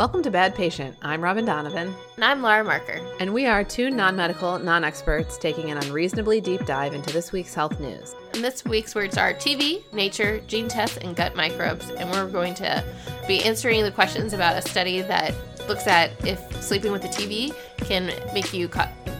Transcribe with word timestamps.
Welcome 0.00 0.22
to 0.22 0.30
Bad 0.30 0.54
Patient. 0.54 0.96
I'm 1.02 1.20
Robin 1.20 1.44
Donovan, 1.44 1.92
And 2.14 2.24
I'm 2.24 2.40
Laura 2.40 2.62
Marker. 2.62 3.00
and 3.18 3.34
we 3.34 3.46
are 3.46 3.64
two 3.64 3.90
non 3.90 4.14
medical, 4.14 4.56
non 4.60 4.84
experts 4.84 5.36
taking 5.36 5.72
an 5.72 5.78
unreasonably 5.78 6.40
deep 6.40 6.64
dive 6.66 6.94
into 6.94 7.12
this 7.12 7.32
week's 7.32 7.52
health 7.52 7.80
news. 7.80 8.14
And 8.32 8.44
this 8.44 8.64
week's 8.64 8.94
words 8.94 9.18
are 9.18 9.34
TV, 9.34 9.82
nature, 9.92 10.38
gene 10.46 10.68
tests, 10.68 10.98
and 10.98 11.16
gut 11.16 11.34
microbes. 11.34 11.90
And 11.90 12.08
we're 12.12 12.30
going 12.30 12.54
to 12.54 12.84
be 13.26 13.42
answering 13.42 13.82
the 13.82 13.90
questions 13.90 14.34
about 14.34 14.56
a 14.56 14.62
study 14.62 15.00
that 15.00 15.34
looks 15.66 15.88
at 15.88 16.12
if 16.24 16.62
sleeping 16.62 16.92
with 16.92 17.02
the 17.02 17.08
TV 17.08 17.52
can 17.78 18.12
make 18.32 18.54
you 18.54 18.70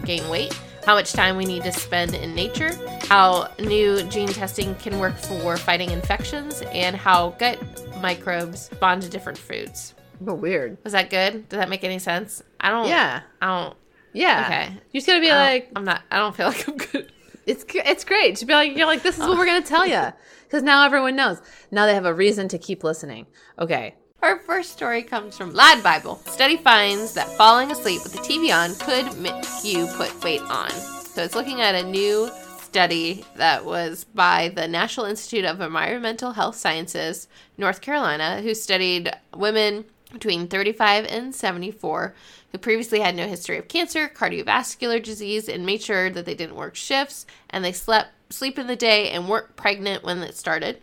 gain 0.04 0.28
weight, 0.28 0.56
how 0.86 0.94
much 0.94 1.12
time 1.12 1.36
we 1.36 1.44
need 1.44 1.64
to 1.64 1.72
spend 1.72 2.14
in 2.14 2.36
nature, 2.36 2.70
how 3.08 3.50
new 3.58 4.04
gene 4.04 4.28
testing 4.28 4.76
can 4.76 5.00
work 5.00 5.16
for 5.16 5.56
fighting 5.56 5.90
infections, 5.90 6.62
and 6.72 6.94
how 6.94 7.30
gut 7.30 7.58
microbes 8.00 8.68
bond 8.78 9.02
to 9.02 9.08
different 9.08 9.36
foods. 9.36 9.96
But 10.20 10.36
weird. 10.36 10.78
Was 10.84 10.92
that 10.92 11.10
good? 11.10 11.48
Did 11.48 11.60
that 11.60 11.68
make 11.68 11.84
any 11.84 11.98
sense? 11.98 12.42
I 12.60 12.70
don't. 12.70 12.88
Yeah. 12.88 13.22
I 13.40 13.46
don't. 13.46 13.76
Yeah. 14.12 14.44
Okay. 14.46 14.80
You 14.92 15.00
just 15.00 15.06
gotta 15.06 15.20
be 15.20 15.30
like, 15.30 15.70
I'm 15.76 15.84
not. 15.84 16.02
I 16.10 16.16
don't 16.18 16.34
feel 16.34 16.46
like 16.46 16.68
I'm 16.68 16.76
good. 16.76 17.12
it's 17.46 17.64
it's 17.68 18.04
great 18.04 18.36
to 18.36 18.46
be 18.46 18.52
like, 18.52 18.76
you're 18.76 18.86
like, 18.86 19.02
this 19.02 19.16
is 19.18 19.20
what 19.20 19.38
we're 19.38 19.46
gonna 19.46 19.62
tell 19.62 19.86
you. 19.86 20.12
Because 20.48 20.62
now 20.62 20.86
everyone 20.86 21.14
knows. 21.14 21.42
Now 21.70 21.84
they 21.84 21.92
have 21.92 22.06
a 22.06 22.14
reason 22.14 22.48
to 22.48 22.56
keep 22.58 22.82
listening. 22.82 23.26
Okay. 23.58 23.96
Our 24.22 24.38
first 24.38 24.72
story 24.72 25.02
comes 25.02 25.36
from 25.36 25.52
Lad 25.52 25.82
Bible. 25.82 26.16
Study 26.24 26.56
finds 26.56 27.12
that 27.12 27.28
falling 27.36 27.70
asleep 27.70 28.02
with 28.02 28.14
the 28.14 28.18
TV 28.20 28.50
on 28.50 28.74
could 28.76 29.20
make 29.20 29.44
you 29.62 29.86
put 29.98 30.24
weight 30.24 30.40
on. 30.40 30.70
So 30.70 31.22
it's 31.22 31.34
looking 31.34 31.60
at 31.60 31.74
a 31.74 31.82
new 31.82 32.30
study 32.62 33.24
that 33.36 33.64
was 33.64 34.04
by 34.04 34.48
the 34.48 34.66
National 34.66 35.04
Institute 35.06 35.44
of 35.44 35.60
Environmental 35.60 36.32
Health 36.32 36.56
Sciences, 36.56 37.28
North 37.58 37.80
Carolina, 37.80 38.40
who 38.40 38.54
studied 38.54 39.10
women 39.36 39.84
between 40.12 40.48
35 40.48 41.04
and 41.06 41.34
74 41.34 42.14
who 42.52 42.58
previously 42.58 43.00
had 43.00 43.14
no 43.14 43.26
history 43.26 43.58
of 43.58 43.68
cancer, 43.68 44.08
cardiovascular 44.08 45.02
disease, 45.02 45.48
and 45.48 45.66
made 45.66 45.82
sure 45.82 46.08
that 46.10 46.24
they 46.24 46.34
didn't 46.34 46.56
work 46.56 46.74
shifts 46.74 47.26
and 47.50 47.64
they 47.64 47.72
slept 47.72 48.08
sleep 48.30 48.58
in 48.58 48.66
the 48.66 48.76
day 48.76 49.10
and 49.10 49.28
weren't 49.28 49.56
pregnant 49.56 50.02
when 50.04 50.18
it 50.22 50.36
started. 50.36 50.80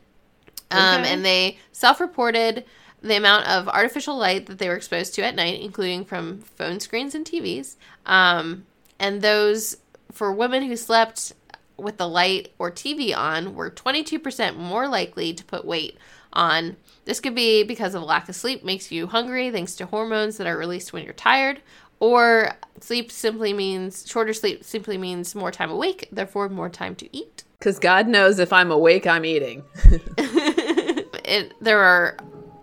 Um, 0.72 1.02
Okay. 1.02 1.12
and 1.14 1.26
they 1.26 1.58
self-reported 1.72 2.66
the 3.02 3.16
amount 3.18 3.48
of 3.48 3.68
artificial 3.68 4.18
light 4.18 4.48
that 4.48 4.58
they 4.58 4.68
were 4.68 4.76
exposed 4.76 5.14
to 5.16 5.24
at 5.24 5.36
night, 5.36 5.62
including 5.62 6.06
from 6.06 6.40
phone 6.40 6.80
screens 6.80 7.14
and 7.14 7.26
TVs. 7.26 7.76
Um, 8.06 8.66
and 9.00 9.22
those 9.22 9.78
for 10.12 10.32
women 10.32 10.64
who 10.64 10.76
slept 10.76 11.34
with 11.78 11.98
the 11.98 12.08
light 12.08 12.52
or 12.58 12.72
TV 12.72 13.16
on 13.16 13.54
were 13.54 13.70
22% 13.70 14.56
more 14.56 14.88
likely 14.88 15.34
to 15.34 15.44
put 15.44 15.66
weight 15.66 15.98
on. 16.34 16.78
This 17.06 17.20
could 17.20 17.36
be 17.36 17.64
because 17.64 17.96
of 17.96 18.04
lack 18.04 18.28
of 18.30 18.36
sleep 18.36 18.64
makes 18.64 18.92
you 18.92 19.08
hungry 19.08 19.52
thanks 19.52 19.76
to 19.76 19.86
hormones 19.86 20.38
that 20.38 20.48
are 20.48 20.58
released 20.58 20.92
when 20.92 21.04
you're 21.04 21.14
tired, 21.14 21.62
or 22.00 22.52
sleep 22.82 23.12
simply 23.12 23.54
means 23.54 24.06
shorter 24.08 24.34
sleep 24.34 24.64
simply 24.64 24.98
means 24.98 25.36
more 25.36 25.52
time 25.52 25.70
awake, 25.70 26.10
therefore 26.12 26.50
more 26.50 26.70
time 26.70 26.96
to 26.96 27.16
eat. 27.16 27.44
Because 27.60 27.80
God 27.80 28.08
knows 28.08 28.40
if 28.40 28.52
I'm 28.52 28.72
awake, 28.72 29.08
I'm 29.08 29.24
eating. 29.24 29.64
it, 30.18 31.54
there 31.62 31.80
are 31.80 32.18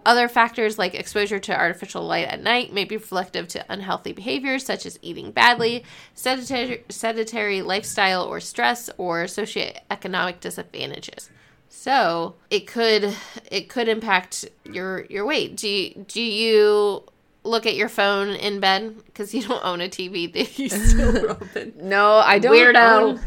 other 0.04 0.28
factors 0.28 0.78
like 0.78 0.94
exposure 0.94 1.38
to 1.38 1.56
artificial 1.56 2.04
light 2.04 2.26
at 2.26 2.42
night 2.42 2.72
may 2.72 2.84
be 2.84 2.96
reflective 2.96 3.46
to 3.48 3.64
unhealthy 3.72 4.12
behaviors 4.12 4.64
such 4.64 4.84
as 4.84 4.98
eating 5.02 5.30
badly, 5.30 5.84
sedentary, 6.14 6.84
sedentary 6.88 7.62
lifestyle 7.62 8.24
or 8.24 8.40
stress, 8.40 8.90
or 8.98 9.24
socioeconomic 9.24 10.40
disadvantages. 10.40 11.30
So 11.74 12.34
it 12.50 12.66
could 12.66 13.16
it 13.50 13.68
could 13.70 13.88
impact 13.88 14.44
your 14.64 15.06
your 15.06 15.24
weight. 15.24 15.56
Do 15.56 15.68
you, 15.68 16.04
do 16.06 16.20
you 16.20 17.02
look 17.44 17.64
at 17.64 17.74
your 17.74 17.88
phone 17.88 18.28
in 18.28 18.60
bed 18.60 18.94
because 19.06 19.34
you 19.34 19.42
don't 19.42 19.64
own 19.64 19.80
a 19.80 19.88
TV? 19.88 20.30
Do 20.30 20.62
you 20.62 20.68
still, 20.68 21.28
Robin? 21.28 21.72
No, 21.80 22.16
I 22.18 22.38
don't 22.38 22.54
Weirdo. 22.54 23.00
own 23.02 23.20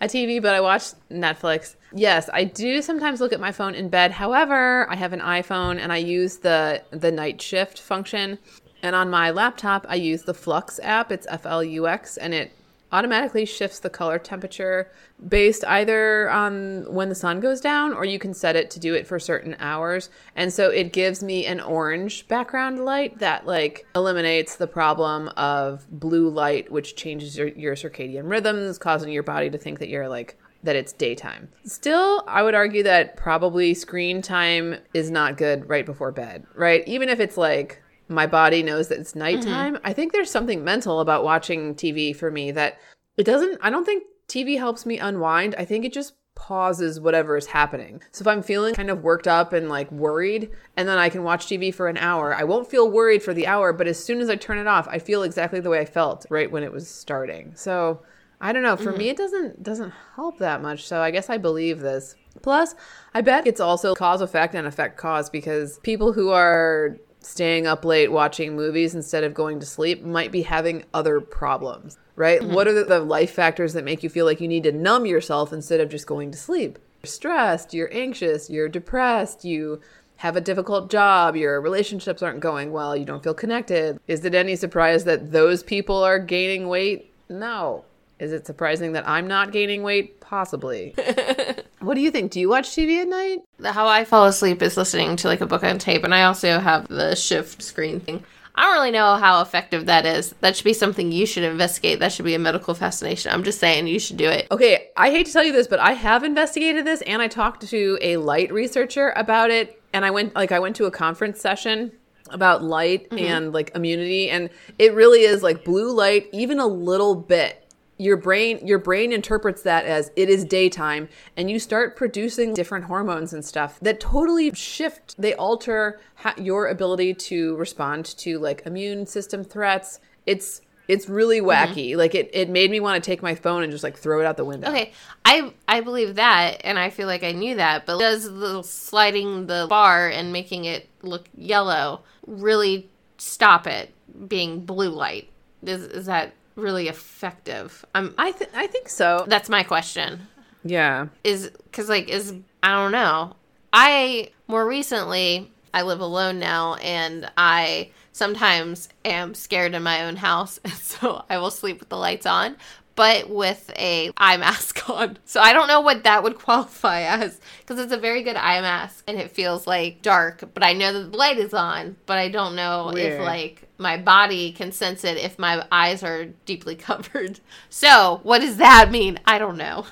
a 0.00 0.06
TV, 0.06 0.40
but 0.40 0.54
I 0.54 0.62
watch 0.62 0.92
Netflix. 1.10 1.76
Yes, 1.92 2.30
I 2.32 2.44
do 2.44 2.80
sometimes 2.80 3.20
look 3.20 3.34
at 3.34 3.38
my 3.40 3.52
phone 3.52 3.74
in 3.74 3.90
bed. 3.90 4.12
However, 4.12 4.90
I 4.90 4.96
have 4.96 5.12
an 5.12 5.20
iPhone 5.20 5.78
and 5.78 5.92
I 5.92 5.98
use 5.98 6.38
the 6.38 6.82
the 6.90 7.12
night 7.12 7.40
shift 7.42 7.78
function. 7.78 8.38
And 8.82 8.96
on 8.96 9.10
my 9.10 9.30
laptop, 9.30 9.84
I 9.90 9.96
use 9.96 10.22
the 10.22 10.32
Flux 10.32 10.80
app. 10.82 11.12
It's 11.12 11.26
F 11.28 11.44
L 11.44 11.62
U 11.62 11.86
X 11.86 12.16
and 12.16 12.32
it 12.32 12.50
automatically 12.92 13.44
shifts 13.44 13.78
the 13.78 13.90
color 13.90 14.18
temperature 14.18 14.90
based 15.28 15.64
either 15.66 16.30
on 16.30 16.92
when 16.92 17.08
the 17.08 17.14
sun 17.14 17.40
goes 17.40 17.60
down 17.60 17.92
or 17.92 18.04
you 18.04 18.18
can 18.18 18.34
set 18.34 18.56
it 18.56 18.70
to 18.70 18.80
do 18.80 18.94
it 18.94 19.06
for 19.06 19.18
certain 19.18 19.56
hours. 19.58 20.10
And 20.36 20.52
so 20.52 20.70
it 20.70 20.92
gives 20.92 21.22
me 21.22 21.46
an 21.46 21.60
orange 21.60 22.26
background 22.28 22.84
light 22.84 23.18
that 23.18 23.46
like 23.46 23.86
eliminates 23.94 24.56
the 24.56 24.66
problem 24.66 25.28
of 25.36 25.86
blue 25.90 26.28
light 26.28 26.70
which 26.70 26.96
changes 26.96 27.36
your, 27.36 27.48
your 27.48 27.74
circadian 27.74 28.30
rhythms, 28.30 28.78
causing 28.78 29.12
your 29.12 29.22
body 29.22 29.50
to 29.50 29.58
think 29.58 29.78
that 29.78 29.88
you're 29.88 30.08
like 30.08 30.36
that 30.62 30.76
it's 30.76 30.92
daytime. 30.92 31.48
Still, 31.64 32.22
I 32.26 32.42
would 32.42 32.54
argue 32.54 32.82
that 32.82 33.16
probably 33.16 33.72
screen 33.74 34.20
time 34.20 34.76
is 34.92 35.10
not 35.10 35.38
good 35.38 35.68
right 35.68 35.86
before 35.86 36.12
bed, 36.12 36.44
right? 36.54 36.86
Even 36.86 37.08
if 37.08 37.18
it's 37.18 37.36
like 37.36 37.82
my 38.10 38.26
body 38.26 38.62
knows 38.62 38.88
that 38.88 38.98
it's 38.98 39.10
mm-hmm. 39.10 39.20
nighttime. 39.20 39.78
I 39.84 39.92
think 39.92 40.12
there's 40.12 40.30
something 40.30 40.64
mental 40.64 41.00
about 41.00 41.24
watching 41.24 41.74
TV 41.74 42.14
for 42.14 42.30
me 42.30 42.50
that 42.52 42.78
it 43.16 43.24
doesn't, 43.24 43.58
I 43.62 43.70
don't 43.70 43.84
think 43.84 44.04
TV 44.28 44.58
helps 44.58 44.84
me 44.84 44.98
unwind. 44.98 45.54
I 45.56 45.64
think 45.64 45.84
it 45.84 45.92
just 45.92 46.14
pauses 46.34 46.98
whatever 46.98 47.36
is 47.36 47.46
happening. 47.46 48.00
So 48.12 48.22
if 48.22 48.26
I'm 48.26 48.42
feeling 48.42 48.74
kind 48.74 48.90
of 48.90 49.02
worked 49.02 49.28
up 49.28 49.52
and 49.52 49.68
like 49.68 49.90
worried, 49.92 50.50
and 50.76 50.88
then 50.88 50.98
I 50.98 51.08
can 51.08 51.22
watch 51.22 51.46
TV 51.46 51.72
for 51.74 51.88
an 51.88 51.98
hour, 51.98 52.34
I 52.34 52.44
won't 52.44 52.70
feel 52.70 52.90
worried 52.90 53.22
for 53.22 53.34
the 53.34 53.46
hour, 53.46 53.72
but 53.72 53.86
as 53.86 54.02
soon 54.02 54.20
as 54.20 54.30
I 54.30 54.36
turn 54.36 54.58
it 54.58 54.66
off, 54.66 54.88
I 54.88 54.98
feel 54.98 55.22
exactly 55.22 55.60
the 55.60 55.70
way 55.70 55.80
I 55.80 55.84
felt 55.84 56.26
right 56.30 56.50
when 56.50 56.62
it 56.62 56.72
was 56.72 56.88
starting. 56.88 57.52
So 57.54 58.02
I 58.40 58.52
don't 58.52 58.62
know. 58.62 58.76
For 58.76 58.90
mm-hmm. 58.90 58.98
me, 58.98 59.08
it 59.10 59.16
doesn't 59.18 59.62
doesn't 59.62 59.92
help 60.14 60.38
that 60.38 60.62
much. 60.62 60.86
So 60.86 61.02
I 61.02 61.10
guess 61.10 61.28
I 61.28 61.36
believe 61.36 61.80
this. 61.80 62.14
Plus, 62.42 62.74
I 63.12 63.20
bet 63.20 63.46
it's 63.46 63.60
also 63.60 63.94
cause 63.94 64.22
effect 64.22 64.54
and 64.54 64.66
effect 64.66 64.96
cause 64.96 65.28
because 65.28 65.78
people 65.80 66.12
who 66.12 66.30
are 66.30 66.96
staying 67.20 67.66
up 67.66 67.84
late 67.84 68.10
watching 68.10 68.56
movies 68.56 68.94
instead 68.94 69.24
of 69.24 69.34
going 69.34 69.60
to 69.60 69.66
sleep 69.66 70.02
might 70.02 70.32
be 70.32 70.42
having 70.42 70.84
other 70.92 71.20
problems, 71.20 71.98
right? 72.16 72.40
Mm-hmm. 72.40 72.54
What 72.54 72.66
are 72.66 72.72
the, 72.72 72.84
the 72.84 73.00
life 73.00 73.30
factors 73.30 73.72
that 73.74 73.84
make 73.84 74.02
you 74.02 74.08
feel 74.08 74.26
like 74.26 74.40
you 74.40 74.48
need 74.48 74.64
to 74.64 74.72
numb 74.72 75.06
yourself 75.06 75.52
instead 75.52 75.80
of 75.80 75.90
just 75.90 76.06
going 76.06 76.30
to 76.30 76.38
sleep? 76.38 76.78
You're 77.02 77.08
stressed, 77.08 77.74
you're 77.74 77.92
anxious, 77.92 78.50
you're 78.50 78.68
depressed, 78.68 79.44
you 79.44 79.80
have 80.16 80.36
a 80.36 80.40
difficult 80.40 80.90
job, 80.90 81.34
your 81.34 81.60
relationships 81.60 82.22
aren't 82.22 82.40
going 82.40 82.72
well, 82.72 82.96
you 82.96 83.06
don't 83.06 83.22
feel 83.22 83.34
connected. 83.34 83.98
Is 84.06 84.24
it 84.24 84.34
any 84.34 84.56
surprise 84.56 85.04
that 85.04 85.32
those 85.32 85.62
people 85.62 86.02
are 86.02 86.18
gaining 86.18 86.68
weight? 86.68 87.12
No. 87.28 87.84
Is 88.18 88.32
it 88.32 88.46
surprising 88.46 88.92
that 88.92 89.08
I'm 89.08 89.26
not 89.26 89.50
gaining 89.50 89.82
weight? 89.82 90.20
Possibly. 90.20 90.94
what 91.80 91.94
do 91.94 92.00
you 92.00 92.10
think? 92.10 92.32
Do 92.32 92.40
you 92.40 92.48
watch 92.48 92.70
TV 92.70 93.00
at 93.02 93.08
night? 93.08 93.38
How 93.64 93.86
I 93.86 94.04
fall 94.04 94.26
asleep 94.26 94.62
is 94.62 94.76
listening 94.76 95.16
to 95.16 95.28
like 95.28 95.40
a 95.40 95.46
book 95.46 95.64
on 95.64 95.78
tape, 95.78 96.04
and 96.04 96.14
I 96.14 96.24
also 96.24 96.58
have 96.58 96.88
the 96.88 97.14
shift 97.14 97.62
screen 97.62 98.00
thing. 98.00 98.24
I 98.54 98.62
don't 98.64 98.74
really 98.74 98.90
know 98.90 99.16
how 99.16 99.40
effective 99.40 99.86
that 99.86 100.04
is. 100.04 100.34
That 100.40 100.56
should 100.56 100.64
be 100.64 100.74
something 100.74 101.12
you 101.12 101.24
should 101.24 101.44
investigate. 101.44 102.00
That 102.00 102.12
should 102.12 102.24
be 102.24 102.34
a 102.34 102.38
medical 102.38 102.74
fascination. 102.74 103.32
I'm 103.32 103.44
just 103.44 103.58
saying 103.58 103.86
you 103.86 103.98
should 103.98 104.16
do 104.16 104.28
it. 104.28 104.48
Okay, 104.50 104.88
I 104.96 105.10
hate 105.10 105.26
to 105.26 105.32
tell 105.32 105.44
you 105.44 105.52
this, 105.52 105.66
but 105.66 105.78
I 105.78 105.92
have 105.92 106.24
investigated 106.24 106.84
this 106.84 107.00
and 107.02 107.22
I 107.22 107.28
talked 107.28 107.66
to 107.68 107.98
a 108.02 108.18
light 108.18 108.52
researcher 108.52 109.14
about 109.16 109.50
it 109.50 109.80
and 109.92 110.04
I 110.04 110.10
went 110.10 110.34
like 110.34 110.52
I 110.52 110.58
went 110.58 110.76
to 110.76 110.84
a 110.86 110.90
conference 110.90 111.40
session 111.40 111.92
about 112.30 112.62
light 112.62 113.08
mm-hmm. 113.10 113.24
and 113.24 113.52
like 113.52 113.72
immunity 113.74 114.30
and 114.30 114.50
it 114.78 114.94
really 114.94 115.20
is 115.20 115.42
like 115.42 115.64
blue 115.64 115.92
light 115.92 116.28
even 116.32 116.60
a 116.60 116.66
little 116.66 117.14
bit 117.14 117.69
your 118.00 118.16
brain 118.16 118.66
your 118.66 118.78
brain 118.78 119.12
interprets 119.12 119.62
that 119.62 119.84
as 119.84 120.10
it 120.16 120.30
is 120.30 120.42
daytime 120.44 121.06
and 121.36 121.50
you 121.50 121.58
start 121.58 121.96
producing 121.96 122.54
different 122.54 122.86
hormones 122.86 123.34
and 123.34 123.44
stuff 123.44 123.78
that 123.80 124.00
totally 124.00 124.50
shift 124.54 125.14
they 125.18 125.34
alter 125.34 126.00
ha- 126.14 126.34
your 126.38 126.68
ability 126.68 127.12
to 127.12 127.54
respond 127.56 128.06
to 128.06 128.38
like 128.38 128.62
immune 128.64 129.04
system 129.04 129.44
threats 129.44 130.00
it's 130.24 130.62
it's 130.88 131.10
really 131.10 131.40
mm-hmm. 131.40 131.50
wacky 131.50 131.94
like 131.94 132.14
it, 132.14 132.30
it 132.32 132.48
made 132.48 132.70
me 132.70 132.80
want 132.80 133.02
to 133.02 133.06
take 133.06 133.22
my 133.22 133.34
phone 133.34 133.62
and 133.62 133.70
just 133.70 133.84
like 133.84 133.98
throw 133.98 134.18
it 134.18 134.24
out 134.24 134.38
the 134.38 134.44
window 134.46 134.70
Okay, 134.70 134.92
I 135.24 135.52
I 135.68 135.80
believe 135.80 136.14
that, 136.14 136.60
and 136.64 136.78
I 136.78 136.90
feel 136.90 137.06
like 137.06 137.24
I 137.24 137.32
knew 137.32 137.56
that. 137.56 137.86
But 137.86 137.98
does 137.98 138.24
the 138.24 138.62
sliding 138.62 139.46
the 139.46 139.66
bar 139.68 140.08
and 140.08 140.32
making 140.32 140.64
it 140.64 140.88
look 141.02 141.26
yellow 141.36 142.02
really 142.26 142.88
stop 143.18 143.66
it 143.66 143.92
being 144.28 144.64
blue 144.64 144.90
light? 144.90 145.28
Is 145.62 145.82
is 145.82 146.06
that 146.06 146.34
really 146.60 146.88
effective? 146.88 147.84
I'm. 147.94 148.14
I 148.18 148.32
th- 148.32 148.50
I 148.54 148.66
think 148.66 148.88
so. 148.88 149.24
That's 149.28 149.48
my 149.48 149.62
question. 149.62 150.28
Yeah. 150.64 151.06
is 151.24 151.50
because 151.64 151.88
like 151.88 152.10
is 152.10 152.34
i 152.62 152.74
don't 152.74 152.92
know 152.92 153.34
i 153.72 154.28
more 154.46 154.66
recently 154.66 155.50
i 155.72 155.80
live 155.80 156.00
alone 156.00 156.38
now 156.38 156.74
and 156.74 157.30
i 157.38 157.90
sometimes 158.12 158.90
am 159.06 159.32
scared 159.32 159.72
in 159.74 159.82
my 159.82 160.04
own 160.04 160.16
house 160.16 160.60
and 160.64 160.74
so 160.74 161.24
i 161.30 161.38
will 161.38 161.50
sleep 161.50 161.80
with 161.80 161.88
the 161.88 161.96
lights 161.96 162.26
on 162.26 162.56
but 162.94 163.30
with 163.30 163.70
a 163.76 164.12
eye 164.16 164.36
mask 164.36 164.88
on. 164.90 165.18
So 165.24 165.40
I 165.40 165.52
don't 165.52 165.68
know 165.68 165.80
what 165.80 166.04
that 166.04 166.22
would 166.22 166.38
qualify 166.38 167.02
as 167.02 167.40
because 167.60 167.78
it's 167.78 167.92
a 167.92 167.98
very 167.98 168.22
good 168.22 168.36
eye 168.36 168.60
mask 168.60 169.04
and 169.06 169.18
it 169.18 169.30
feels 169.30 169.66
like 169.66 170.02
dark, 170.02 170.44
but 170.54 170.62
I 170.62 170.72
know 170.72 170.92
that 170.92 171.12
the 171.12 171.16
light 171.16 171.38
is 171.38 171.54
on, 171.54 171.96
but 172.06 172.18
I 172.18 172.28
don't 172.28 172.56
know 172.56 172.90
Weird. 172.92 173.20
if 173.20 173.26
like 173.26 173.68
my 173.78 173.96
body 173.96 174.52
can 174.52 174.72
sense 174.72 175.04
it 175.04 175.16
if 175.16 175.38
my 175.38 175.66
eyes 175.72 176.02
are 176.02 176.26
deeply 176.44 176.74
covered. 176.76 177.40
So, 177.70 178.20
what 178.22 178.40
does 178.40 178.58
that 178.58 178.90
mean? 178.90 179.18
I 179.24 179.38
don't 179.38 179.56
know. 179.56 179.86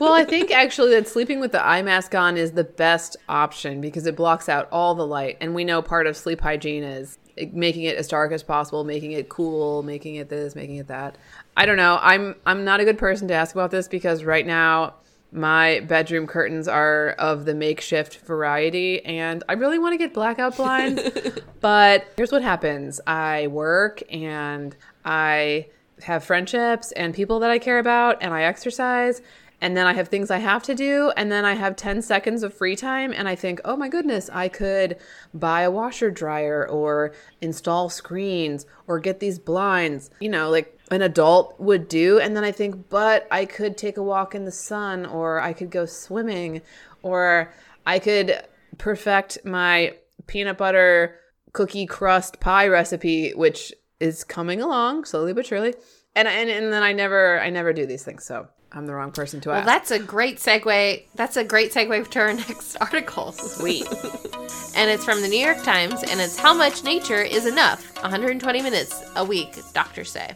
well, 0.00 0.12
I 0.12 0.24
think 0.24 0.50
actually 0.50 0.90
that 0.94 1.08
sleeping 1.08 1.38
with 1.40 1.52
the 1.52 1.64
eye 1.64 1.82
mask 1.82 2.14
on 2.14 2.36
is 2.36 2.52
the 2.52 2.64
best 2.64 3.16
option 3.28 3.80
because 3.80 4.06
it 4.06 4.16
blocks 4.16 4.48
out 4.48 4.68
all 4.72 4.94
the 4.94 5.06
light. 5.06 5.36
And 5.40 5.54
we 5.54 5.64
know 5.64 5.80
part 5.80 6.06
of 6.06 6.16
sleep 6.16 6.40
hygiene 6.40 6.82
is 6.82 7.18
making 7.52 7.84
it 7.84 7.96
as 7.96 8.08
dark 8.08 8.32
as 8.32 8.42
possible, 8.42 8.84
making 8.84 9.12
it 9.12 9.28
cool, 9.28 9.82
making 9.82 10.16
it 10.16 10.28
this, 10.28 10.54
making 10.54 10.76
it 10.76 10.88
that. 10.88 11.16
I 11.58 11.66
don't 11.66 11.76
know. 11.76 11.98
I'm 12.00 12.36
I'm 12.46 12.64
not 12.64 12.78
a 12.78 12.84
good 12.84 12.98
person 12.98 13.26
to 13.28 13.34
ask 13.34 13.52
about 13.52 13.72
this 13.72 13.88
because 13.88 14.22
right 14.22 14.46
now 14.46 14.94
my 15.32 15.80
bedroom 15.80 16.28
curtains 16.28 16.68
are 16.68 17.16
of 17.18 17.46
the 17.46 17.54
makeshift 17.54 18.18
variety 18.18 19.04
and 19.04 19.42
I 19.48 19.54
really 19.54 19.80
want 19.80 19.92
to 19.92 19.98
get 19.98 20.14
blackout 20.14 20.56
blinds. 20.56 21.02
but 21.60 22.06
here's 22.16 22.30
what 22.30 22.42
happens. 22.42 23.00
I 23.08 23.48
work 23.48 24.00
and 24.08 24.76
I 25.04 25.66
have 26.04 26.22
friendships 26.22 26.92
and 26.92 27.12
people 27.12 27.40
that 27.40 27.50
I 27.50 27.58
care 27.58 27.80
about 27.80 28.18
and 28.22 28.32
I 28.32 28.42
exercise 28.42 29.20
and 29.60 29.76
then 29.76 29.86
I 29.86 29.94
have 29.94 30.06
things 30.06 30.30
I 30.30 30.38
have 30.38 30.62
to 30.64 30.74
do, 30.74 31.10
and 31.16 31.32
then 31.32 31.44
I 31.44 31.54
have 31.54 31.74
10 31.74 32.02
seconds 32.02 32.44
of 32.44 32.54
free 32.54 32.76
time, 32.76 33.12
and 33.12 33.28
I 33.28 33.34
think, 33.34 33.60
oh 33.64 33.76
my 33.76 33.88
goodness, 33.88 34.30
I 34.32 34.48
could 34.48 34.96
buy 35.34 35.62
a 35.62 35.70
washer 35.70 36.10
dryer 36.12 36.64
or 36.68 37.12
install 37.40 37.90
screens 37.90 38.66
or 38.86 39.00
get 39.00 39.18
these 39.18 39.38
blinds, 39.38 40.10
you 40.20 40.28
know, 40.28 40.48
like 40.48 40.77
an 40.90 41.02
adult 41.02 41.58
would 41.58 41.88
do. 41.88 42.18
And 42.18 42.36
then 42.36 42.44
I 42.44 42.52
think, 42.52 42.88
but 42.88 43.26
I 43.30 43.44
could 43.44 43.76
take 43.76 43.96
a 43.96 44.02
walk 44.02 44.34
in 44.34 44.44
the 44.44 44.52
sun, 44.52 45.06
or 45.06 45.40
I 45.40 45.52
could 45.52 45.70
go 45.70 45.86
swimming, 45.86 46.62
or 47.02 47.52
I 47.86 47.98
could 47.98 48.42
perfect 48.78 49.44
my 49.44 49.94
peanut 50.26 50.58
butter 50.58 51.16
cookie 51.52 51.86
crust 51.86 52.40
pie 52.40 52.68
recipe, 52.68 53.32
which 53.34 53.72
is 54.00 54.24
coming 54.24 54.60
along 54.60 55.04
slowly 55.04 55.32
but 55.32 55.46
surely. 55.46 55.74
And, 56.14 56.28
and, 56.28 56.50
and 56.50 56.72
then 56.72 56.82
I 56.82 56.92
never, 56.92 57.40
I 57.40 57.50
never 57.50 57.72
do 57.72 57.86
these 57.86 58.04
things. 58.04 58.24
So 58.24 58.48
I'm 58.72 58.86
the 58.86 58.94
wrong 58.94 59.12
person 59.12 59.40
to 59.42 59.50
ask. 59.50 59.66
well, 59.66 59.74
that's 59.74 59.90
a 59.90 59.98
great 59.98 60.38
segue. 60.38 61.04
That's 61.14 61.36
a 61.36 61.44
great 61.44 61.72
segue 61.72 62.08
to 62.10 62.20
our 62.20 62.32
next 62.34 62.76
article. 62.76 63.32
Sweet. 63.32 63.86
and 64.76 64.90
it's 64.90 65.04
from 65.04 65.22
the 65.22 65.28
New 65.28 65.38
York 65.38 65.62
Times, 65.62 66.02
and 66.02 66.20
it's 66.20 66.38
How 66.38 66.54
Much 66.54 66.84
Nature 66.84 67.22
is 67.22 67.46
Enough 67.46 68.02
120 68.02 68.62
Minutes 68.62 69.02
a 69.16 69.24
Week, 69.24 69.56
doctors 69.72 70.10
say. 70.10 70.34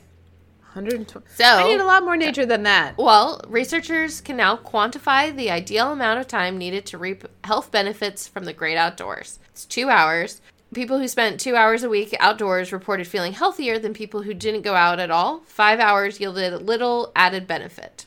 120. 0.75 1.27
So, 1.35 1.45
I 1.45 1.69
need 1.69 1.81
a 1.81 1.85
lot 1.85 2.03
more 2.03 2.17
nature 2.17 2.47
than 2.47 2.63
that. 2.63 2.97
Well, 2.97 3.41
researchers 3.47 4.21
can 4.21 4.37
now 4.37 4.57
quantify 4.57 5.35
the 5.35 5.51
ideal 5.51 5.93
amount 5.93 6.21
of 6.21 6.27
time 6.27 6.57
needed 6.57 6.87
to 6.87 6.99
reap 6.99 7.25
health 7.45 7.71
benefits 7.71 8.27
from 8.27 8.45
the 8.45 8.53
great 8.53 8.77
outdoors. 8.77 9.39
It's 9.51 9.67
two 9.67 9.91
hours. 9.91 10.41
People 10.73 10.99
who 10.99 11.09
spent 11.09 11.39
two 11.39 11.55
hours 11.55 11.83
a 11.83 11.91
week 11.91 12.17
outdoors 12.19 12.73
reported 12.73 13.07
feeling 13.07 13.35
healthier 13.35 13.79
than 13.79 13.93
people 13.93 14.23
who 14.23 14.33
didn't 14.33 14.63
go 14.63 14.75
out 14.75 14.99
at 14.99 15.11
all. 15.11 15.41
Five 15.47 15.79
hours 15.79 16.19
yielded 16.19 16.63
little 16.63 17.13
added 17.15 17.47
benefit. 17.47 18.07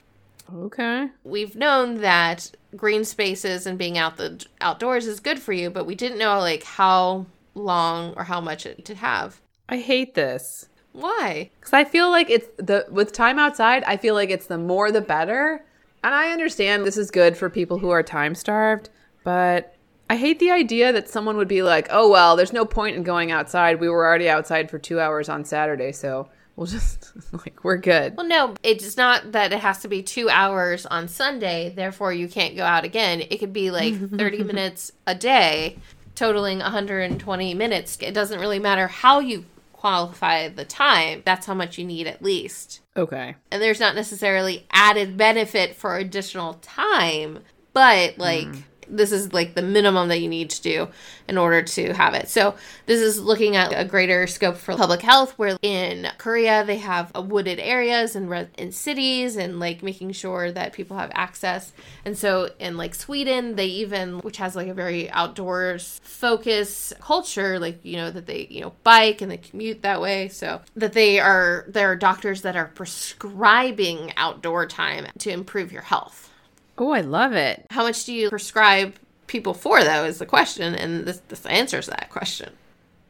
Okay. 0.53 1.09
We've 1.23 1.55
known 1.55 2.01
that 2.01 2.51
green 2.75 3.05
spaces 3.05 3.67
and 3.67 3.77
being 3.77 3.97
out 3.97 4.17
the 4.17 4.43
outdoors 4.61 5.05
is 5.05 5.19
good 5.19 5.39
for 5.39 5.53
you, 5.53 5.69
but 5.69 5.85
we 5.85 5.93
didn't 5.93 6.17
know 6.17 6.39
like 6.39 6.63
how 6.63 7.27
long 7.53 8.13
or 8.17 8.23
how 8.23 8.41
much 8.41 8.65
it 8.65 8.83
to 8.85 8.95
have. 8.95 9.39
I 9.69 9.77
hate 9.77 10.15
this. 10.15 10.67
Why? 10.95 11.49
Cuz 11.61 11.73
I 11.73 11.83
feel 11.83 12.09
like 12.09 12.29
it's 12.29 12.47
the 12.57 12.85
with 12.89 13.11
time 13.11 13.37
outside, 13.37 13.83
I 13.85 13.97
feel 13.97 14.13
like 14.15 14.29
it's 14.29 14.47
the 14.47 14.57
more 14.57 14.91
the 14.91 15.01
better. 15.01 15.63
And 16.03 16.13
I 16.13 16.31
understand 16.31 16.85
this 16.85 16.97
is 16.97 17.11
good 17.11 17.35
for 17.35 17.49
people 17.49 17.79
who 17.79 17.89
are 17.89 18.03
time 18.03 18.35
starved, 18.35 18.89
but 19.23 19.75
I 20.09 20.17
hate 20.17 20.39
the 20.39 20.51
idea 20.51 20.93
that 20.93 21.09
someone 21.09 21.35
would 21.37 21.47
be 21.47 21.63
like, 21.63 21.87
"Oh 21.89 22.09
well, 22.09 22.35
there's 22.35 22.53
no 22.53 22.63
point 22.63 22.95
in 22.95 23.03
going 23.03 23.31
outside. 23.31 23.79
We 23.79 23.89
were 23.89 24.05
already 24.05 24.29
outside 24.29 24.69
for 24.69 24.77
2 24.77 24.99
hours 24.99 25.29
on 25.29 25.43
Saturday, 25.43 25.91
so 25.91 26.29
we'll 26.55 26.67
just 26.79 27.11
like 27.33 27.63
we're 27.63 27.77
good. 27.77 28.15
Well, 28.15 28.27
no, 28.27 28.53
it's 28.63 28.97
not 28.97 29.31
that 29.31 29.51
it 29.51 29.59
has 29.59 29.79
to 29.79 29.87
be 29.87 30.03
two 30.03 30.29
hours 30.29 30.85
on 30.85 31.07
Sunday, 31.07 31.73
therefore 31.75 32.13
you 32.13 32.27
can't 32.27 32.55
go 32.55 32.63
out 32.63 32.83
again. 32.85 33.21
It 33.29 33.39
could 33.39 33.53
be 33.53 33.71
like 33.71 33.95
30 34.17 34.43
minutes 34.43 34.91
a 35.07 35.15
day, 35.15 35.77
totaling 36.13 36.59
120 36.59 37.53
minutes. 37.53 37.97
It 38.01 38.13
doesn't 38.13 38.39
really 38.39 38.59
matter 38.59 38.87
how 38.87 39.19
you 39.19 39.45
qualify 39.85 40.49
the 40.49 40.65
time, 40.65 41.21
that's 41.25 41.45
how 41.45 41.53
much 41.53 41.77
you 41.77 41.85
need 41.85 42.07
at 42.07 42.23
least. 42.23 42.81
Okay. 42.97 43.35
And 43.51 43.61
there's 43.61 43.79
not 43.79 43.93
necessarily 43.93 44.65
added 44.71 45.15
benefit 45.15 45.75
for 45.75 45.97
additional 45.97 46.55
time, 46.55 47.39
but 47.73 48.17
like. 48.17 48.47
Mm 48.47 48.63
this 48.87 49.11
is 49.11 49.33
like 49.33 49.53
the 49.53 49.61
minimum 49.61 50.07
that 50.09 50.19
you 50.19 50.27
need 50.27 50.49
to 50.51 50.61
do 50.61 50.87
in 51.27 51.37
order 51.37 51.61
to 51.61 51.93
have 51.93 52.13
it. 52.13 52.29
So 52.29 52.55
this 52.85 53.01
is 53.01 53.21
looking 53.21 53.55
at 53.55 53.71
a 53.71 53.85
greater 53.85 54.27
scope 54.27 54.57
for 54.57 54.75
public 54.75 55.01
health 55.01 55.33
where 55.37 55.57
in 55.61 56.07
Korea 56.17 56.63
they 56.63 56.77
have 56.77 57.11
uh, 57.15 57.21
wooded 57.21 57.59
areas 57.59 58.15
and 58.15 58.31
in, 58.31 58.49
in 58.57 58.71
cities 58.71 59.35
and 59.35 59.59
like 59.59 59.83
making 59.83 60.11
sure 60.11 60.51
that 60.51 60.73
people 60.73 60.97
have 60.97 61.11
access. 61.13 61.73
And 62.05 62.17
so 62.17 62.49
in 62.59 62.77
like 62.77 62.95
Sweden 62.95 63.55
they 63.55 63.67
even 63.67 64.19
which 64.19 64.37
has 64.37 64.55
like 64.55 64.67
a 64.67 64.73
very 64.73 65.09
outdoors 65.11 65.99
focus 66.03 66.93
culture 66.99 67.59
like 67.59 67.79
you 67.83 67.97
know 67.97 68.11
that 68.11 68.25
they 68.25 68.47
you 68.49 68.61
know 68.61 68.73
bike 68.83 69.21
and 69.21 69.31
they 69.31 69.37
commute 69.37 69.81
that 69.81 70.01
way 70.01 70.27
so 70.29 70.61
that 70.75 70.93
they 70.93 71.19
are 71.19 71.65
there 71.67 71.91
are 71.91 71.95
doctors 71.95 72.41
that 72.41 72.55
are 72.55 72.67
prescribing 72.67 74.13
outdoor 74.17 74.65
time 74.65 75.07
to 75.19 75.29
improve 75.31 75.71
your 75.71 75.81
health. 75.81 76.31
Oh, 76.77 76.91
I 76.91 77.01
love 77.01 77.33
it. 77.33 77.65
How 77.69 77.83
much 77.83 78.03
do 78.05 78.13
you 78.13 78.29
prescribe 78.29 78.95
people 79.27 79.53
for, 79.53 79.83
though, 79.83 80.05
is 80.05 80.19
the 80.19 80.25
question, 80.25 80.75
and 80.75 81.05
this, 81.05 81.21
this 81.27 81.45
answers 81.45 81.87
that 81.87 82.09
question. 82.09 82.53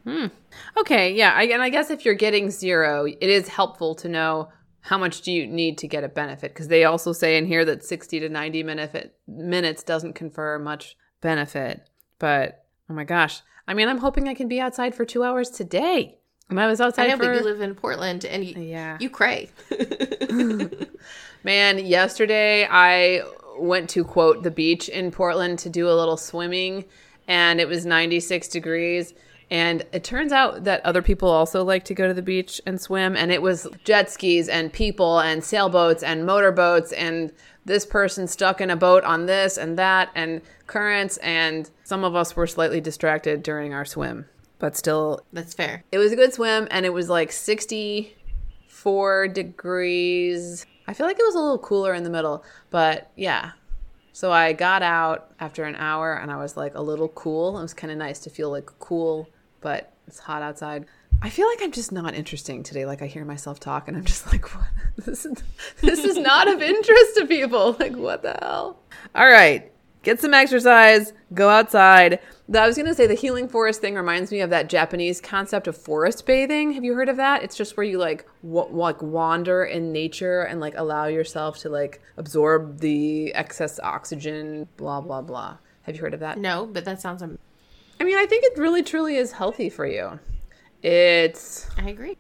Hmm. 0.04 0.28
Okay, 0.78 1.14
yeah, 1.14 1.34
I, 1.36 1.44
and 1.46 1.62
I 1.62 1.70
guess 1.70 1.90
if 1.90 2.06
you're 2.06 2.14
getting 2.14 2.52
zero, 2.52 3.06
it 3.06 3.18
is 3.22 3.48
helpful 3.48 3.96
to 3.96 4.08
know 4.08 4.50
how 4.82 5.00
much 5.00 5.22
do 5.24 5.32
you 5.32 5.48
need 5.48 5.80
to 5.80 5.88
get 5.88 6.04
a 6.04 6.08
benefit 6.08 6.54
because 6.54 6.68
they 6.68 6.84
also 6.84 7.12
say 7.12 7.38
in 7.38 7.48
here 7.48 7.66
that 7.66 7.84
60 7.84 8.20
to 8.20 8.30
90 8.30 8.64
minute, 8.64 9.16
minutes 9.28 9.82
doesn't 9.82 10.14
confer 10.14 10.60
much 10.60 10.96
benefit. 11.22 11.90
But 12.20 12.66
oh 12.88 12.94
my 12.94 13.04
gosh, 13.04 13.42
I 13.68 13.74
mean, 13.74 13.88
I'm 13.88 13.98
hoping 13.98 14.28
I 14.28 14.36
can 14.36 14.48
be 14.48 14.60
outside 14.60 14.94
for 14.94 15.04
two 15.04 15.24
hours 15.24 15.50
today. 15.50 16.20
And 16.50 16.60
I 16.60 16.68
was 16.68 16.80
outside. 16.80 17.06
I 17.06 17.08
know, 17.08 17.18
for... 17.18 17.26
but 17.26 17.38
you 17.38 17.44
live 17.44 17.62
in 17.62 17.74
Portland, 17.74 18.24
and 18.24 18.46
you, 18.46 18.62
yeah, 18.62 18.98
you 19.00 19.10
cray. 19.10 19.50
Man, 21.44 21.84
yesterday 21.84 22.68
I 22.70 23.24
went 23.58 23.90
to 23.92 24.04
quote 24.04 24.44
the 24.44 24.52
beach 24.52 24.90
in 24.90 25.12
Portland 25.12 25.60
to 25.60 25.70
do 25.70 25.90
a 25.90 25.96
little 25.96 26.18
swimming 26.18 26.86
and 27.28 27.60
it 27.60 27.68
was 27.68 27.86
96 27.86 28.48
degrees. 28.48 29.14
And 29.52 29.86
it 29.92 30.04
turns 30.04 30.32
out 30.32 30.64
that 30.64 30.84
other 30.86 31.04
people 31.04 31.30
also 31.30 31.64
like 31.64 31.86
to 31.86 31.94
go 31.94 32.08
to 32.08 32.14
the 32.14 32.22
beach 32.24 32.60
and 32.66 32.82
swim 32.82 33.16
and 33.16 33.32
it 33.32 33.42
was 33.42 33.68
jet 33.84 34.10
skis 34.10 34.50
and 34.50 34.74
people 34.74 35.20
and 35.20 35.44
sailboats 35.44 36.02
and 36.02 36.26
motorboats 36.26 36.92
and 36.92 37.32
this 37.64 37.86
person 37.86 38.28
stuck 38.28 38.60
in 38.60 38.72
a 38.72 38.76
boat 38.76 39.04
on 39.04 39.28
this 39.28 39.58
and 39.58 39.78
that 39.78 40.10
and 40.16 40.42
currents 40.66 41.18
and 41.18 41.70
some 41.84 42.04
of 42.04 42.16
us 42.16 42.36
were 42.36 42.48
slightly 42.48 42.82
distracted 42.82 43.44
during 43.44 43.72
our 43.72 43.86
swim 43.86 44.26
but 44.58 44.76
still 44.76 45.24
that's 45.32 45.54
fair. 45.54 45.84
it 45.92 46.00
was 46.00 46.12
a 46.12 46.16
good 46.16 46.34
swim 46.34 46.68
and 46.72 46.84
it 46.86 46.94
was 46.94 47.08
like 47.08 47.32
64 47.32 49.28
degrees 49.28 50.66
I 50.88 50.94
feel 50.94 51.06
like 51.06 51.20
it 51.20 51.26
was 51.26 51.36
a 51.36 51.40
little 51.40 51.60
cooler 51.60 51.94
in 51.94 52.04
the 52.04 52.10
middle, 52.10 52.44
but 52.70 53.12
yeah. 53.16 53.52
So 54.14 54.32
I 54.32 54.54
got 54.54 54.82
out 54.82 55.32
after 55.40 55.66
an 55.66 55.76
hour 55.76 56.14
and 56.14 56.32
I 56.32 56.38
was 56.38 56.56
like 56.56 56.76
a 56.76 56.82
little 56.82 57.10
cool. 57.10 57.58
It 57.58 57.62
was 57.62 57.74
kind 57.74 57.92
of 57.92 57.98
nice 57.98 58.20
to 58.20 58.30
feel 58.30 58.50
like 58.50 58.70
cool, 58.80 59.28
but 59.62 59.92
it's 60.08 60.20
hot 60.20 60.42
outside. 60.42 60.86
I 61.22 61.30
feel 61.30 61.48
like 61.48 61.60
I'm 61.62 61.72
just 61.72 61.92
not 61.92 62.14
interesting 62.14 62.64
today. 62.64 62.86
Like 62.86 63.02
I 63.02 63.08
hear 63.08 63.26
myself 63.26 63.60
talk 63.60 63.88
and 63.88 63.98
I'm 63.98 64.06
just 64.06 64.26
like, 64.32 64.48
what? 64.56 64.68
This 65.06 65.26
is 65.26 65.44
this 65.82 66.06
is 66.06 66.18
not 66.18 66.48
of 66.48 66.62
interest 66.62 67.16
to 67.18 67.26
people. 67.26 67.76
Like 67.80 67.96
what 67.96 68.22
the 68.22 68.38
hell? 68.42 68.80
All 69.14 69.28
right. 69.28 69.72
Get 70.06 70.22
some 70.22 70.36
exercise, 70.36 71.14
go 71.34 71.50
outside. 71.50 72.20
I 72.54 72.68
was 72.68 72.76
going 72.76 72.86
to 72.86 72.94
say 72.94 73.08
the 73.08 73.16
healing 73.16 73.48
forest 73.48 73.82
thing 73.82 73.96
reminds 73.96 74.32
me 74.32 74.40
of 74.42 74.52
that 74.52 74.70
Japanese 74.70 75.20
concept 75.20 75.68
of 75.68 75.76
forest 75.76 76.28
bathing. 76.28 76.74
Have 76.74 76.84
you 76.84 76.94
heard 76.94 77.10
of 77.10 77.18
that? 77.18 77.42
It's 77.42 77.58
just 77.58 77.76
where 77.76 77.84
you 77.84 77.98
like 77.98 78.28
w- 78.44 78.70
like 78.70 79.02
wander 79.02 79.66
in 79.66 79.92
nature 79.92 80.44
and 80.44 80.60
like 80.60 80.76
allow 80.78 81.08
yourself 81.08 81.58
to 81.62 81.70
like 81.70 82.04
absorb 82.18 82.82
the 82.82 83.34
excess 83.34 83.80
oxygen, 83.80 84.68
blah 84.78 85.02
blah 85.02 85.24
blah. 85.24 85.58
Have 85.82 85.96
you 85.96 86.02
heard 86.02 86.14
of 86.14 86.20
that? 86.20 86.38
No, 86.38 86.68
but 86.68 86.86
that 86.86 87.02
sounds 87.02 87.24
I 87.24 88.04
mean, 88.04 88.18
I 88.18 88.28
think 88.28 88.44
it 88.46 88.60
really 88.60 88.84
truly 88.84 89.16
is 89.16 89.32
healthy 89.32 89.72
for 89.72 89.88
you. 89.88 90.20
It's 90.84 91.68
I 91.80 91.90
agree. 91.90 92.16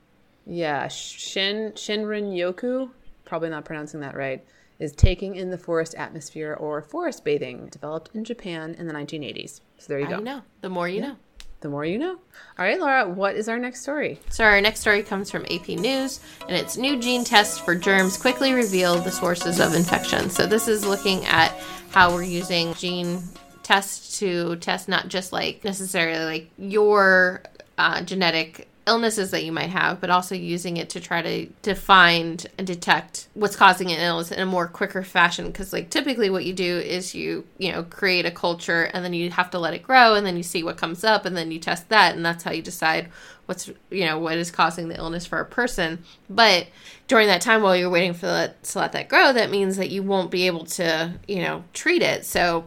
Yeah, 0.47 0.87
Shin 0.87 1.73
Shinrin 1.73 2.33
Yoku, 2.33 2.89
probably 3.25 3.49
not 3.49 3.65
pronouncing 3.65 3.99
that 4.01 4.15
right 4.15 4.45
is 4.79 4.91
taking 4.91 5.35
in 5.35 5.49
the 5.49 5.57
forest 5.57 5.95
atmosphere 5.95 6.53
or 6.59 6.81
forest 6.81 7.23
bathing, 7.23 7.67
developed 7.67 8.11
in 8.13 8.23
Japan 8.23 8.75
in 8.77 8.87
the 8.87 8.93
1980s. 8.93 9.61
So 9.77 9.85
there 9.87 9.99
you 9.99 10.07
go. 10.07 10.17
You 10.17 10.23
know, 10.23 10.41
the 10.61 10.69
more 10.69 10.87
you 10.87 10.99
yeah. 10.99 11.07
know. 11.07 11.15
the 11.61 11.69
more 11.69 11.85
you 11.85 11.97
know. 11.97 12.17
All 12.59 12.65
right, 12.65 12.79
Laura, 12.79 13.07
what 13.07 13.35
is 13.35 13.47
our 13.47 13.57
next 13.57 13.81
story? 13.81 14.19
So 14.29 14.43
our 14.43 14.59
next 14.59 14.81
story 14.81 15.01
comes 15.01 15.31
from 15.31 15.45
AP 15.45 15.69
News, 15.69 16.19
and 16.47 16.55
it's 16.55 16.77
new 16.77 16.99
gene 16.99 17.23
tests 17.23 17.57
for 17.57 17.75
germs 17.75 18.17
quickly 18.17 18.53
reveal 18.53 18.95
the 18.99 19.11
sources 19.11 19.59
of 19.59 19.73
infection. 19.73 20.29
So 20.29 20.45
this 20.45 20.67
is 20.67 20.85
looking 20.85 21.25
at 21.25 21.51
how 21.91 22.13
we're 22.13 22.23
using 22.23 22.73
gene 22.73 23.23
tests 23.63 24.19
to 24.19 24.57
test 24.57 24.87
not 24.87 25.07
just 25.07 25.33
like 25.33 25.63
necessarily 25.63 26.25
like 26.25 26.49
your 26.57 27.41
uh, 27.77 28.01
genetic 28.03 28.67
illnesses 28.87 29.31
that 29.31 29.43
you 29.43 29.51
might 29.51 29.69
have, 29.69 29.99
but 29.99 30.09
also 30.09 30.35
using 30.35 30.77
it 30.77 30.89
to 30.89 30.99
try 30.99 31.21
to, 31.21 31.45
to 31.63 31.73
find 31.73 32.45
and 32.57 32.67
detect 32.67 33.27
what's 33.33 33.55
causing 33.55 33.91
an 33.91 33.99
illness 33.99 34.31
in 34.31 34.39
a 34.39 34.45
more 34.45 34.67
quicker 34.67 35.03
fashion. 35.03 35.47
Because 35.47 35.73
like 35.73 35.89
typically 35.89 36.29
what 36.29 36.45
you 36.45 36.53
do 36.53 36.77
is 36.77 37.15
you 37.15 37.45
you 37.57 37.71
know 37.71 37.83
create 37.83 38.25
a 38.25 38.31
culture 38.31 38.83
and 38.93 39.03
then 39.03 39.13
you 39.13 39.29
have 39.31 39.49
to 39.51 39.59
let 39.59 39.73
it 39.73 39.83
grow 39.83 40.13
and 40.13 40.25
then 40.25 40.37
you 40.37 40.43
see 40.43 40.63
what 40.63 40.77
comes 40.77 41.03
up 41.03 41.25
and 41.25 41.35
then 41.35 41.51
you 41.51 41.59
test 41.59 41.89
that 41.89 42.15
and 42.15 42.25
that's 42.25 42.43
how 42.43 42.51
you 42.51 42.61
decide 42.61 43.09
what's 43.47 43.69
you 43.89 44.05
know 44.05 44.19
what 44.19 44.37
is 44.37 44.51
causing 44.51 44.87
the 44.87 44.97
illness 44.97 45.25
for 45.25 45.39
a 45.39 45.45
person. 45.45 46.03
But 46.29 46.67
during 47.07 47.27
that 47.27 47.41
time 47.41 47.61
while 47.63 47.75
you're 47.75 47.89
waiting 47.89 48.13
for 48.13 48.27
that 48.27 48.63
to 48.63 48.79
let 48.79 48.91
that 48.91 49.09
grow, 49.09 49.33
that 49.33 49.49
means 49.49 49.77
that 49.77 49.89
you 49.89 50.03
won't 50.03 50.31
be 50.31 50.47
able 50.47 50.65
to 50.65 51.13
you 51.27 51.41
know 51.41 51.63
treat 51.73 52.01
it. 52.01 52.25
So 52.25 52.65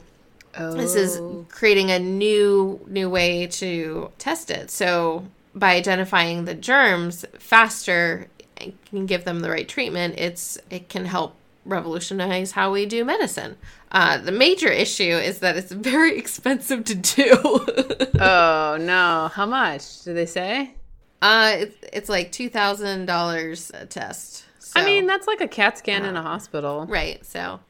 Oh. 0.57 0.73
this 0.73 0.95
is 0.95 1.19
oh. 1.19 1.47
creating 1.51 1.91
a 1.91 1.99
new 1.99 2.81
new 2.89 3.09
way 3.09 3.47
to 3.47 4.11
test 4.19 4.51
it 4.51 4.71
so 4.71 5.25
by 5.59 5.75
identifying 5.75 6.45
the 6.45 6.55
germs 6.55 7.25
faster 7.39 8.29
and 8.57 8.73
can 8.87 9.07
give 9.07 9.25
them 9.25 9.41
the 9.41 9.51
right 9.51 9.69
treatment 9.69 10.15
it's 10.19 10.59
it 10.71 10.89
can 10.89 11.05
help 11.05 11.35
revolutionize 11.65 12.53
how 12.53 12.73
we 12.73 12.87
do 12.87 13.05
medicine 13.05 13.57
uh, 13.93 14.19
the 14.19 14.33
major 14.33 14.69
issue 14.69 15.03
is 15.03 15.39
that 15.41 15.57
it's 15.57 15.73
very 15.93 16.17
expensive 16.19 16.85
to 16.85 16.95
do 16.95 17.33
Oh 18.21 18.77
no! 18.81 19.31
How 19.33 19.47
much 19.47 20.03
do 20.03 20.13
they 20.13 20.27
say? 20.27 20.75
uh, 21.23 21.53
it's, 21.57 21.77
it's 21.93 22.09
like 22.09 22.33
$2000 22.33 23.71
a 23.83 23.87
test 23.87 24.45
I 24.75 24.85
mean, 24.85 25.07
that's 25.07 25.27
like 25.27 25.41
a 25.41 25.49
CAT 25.49 25.79
scan 25.79 26.05
in 26.05 26.15
a 26.17 26.23
hospital. 26.23 26.87
right 26.87 27.25
so 27.25 27.61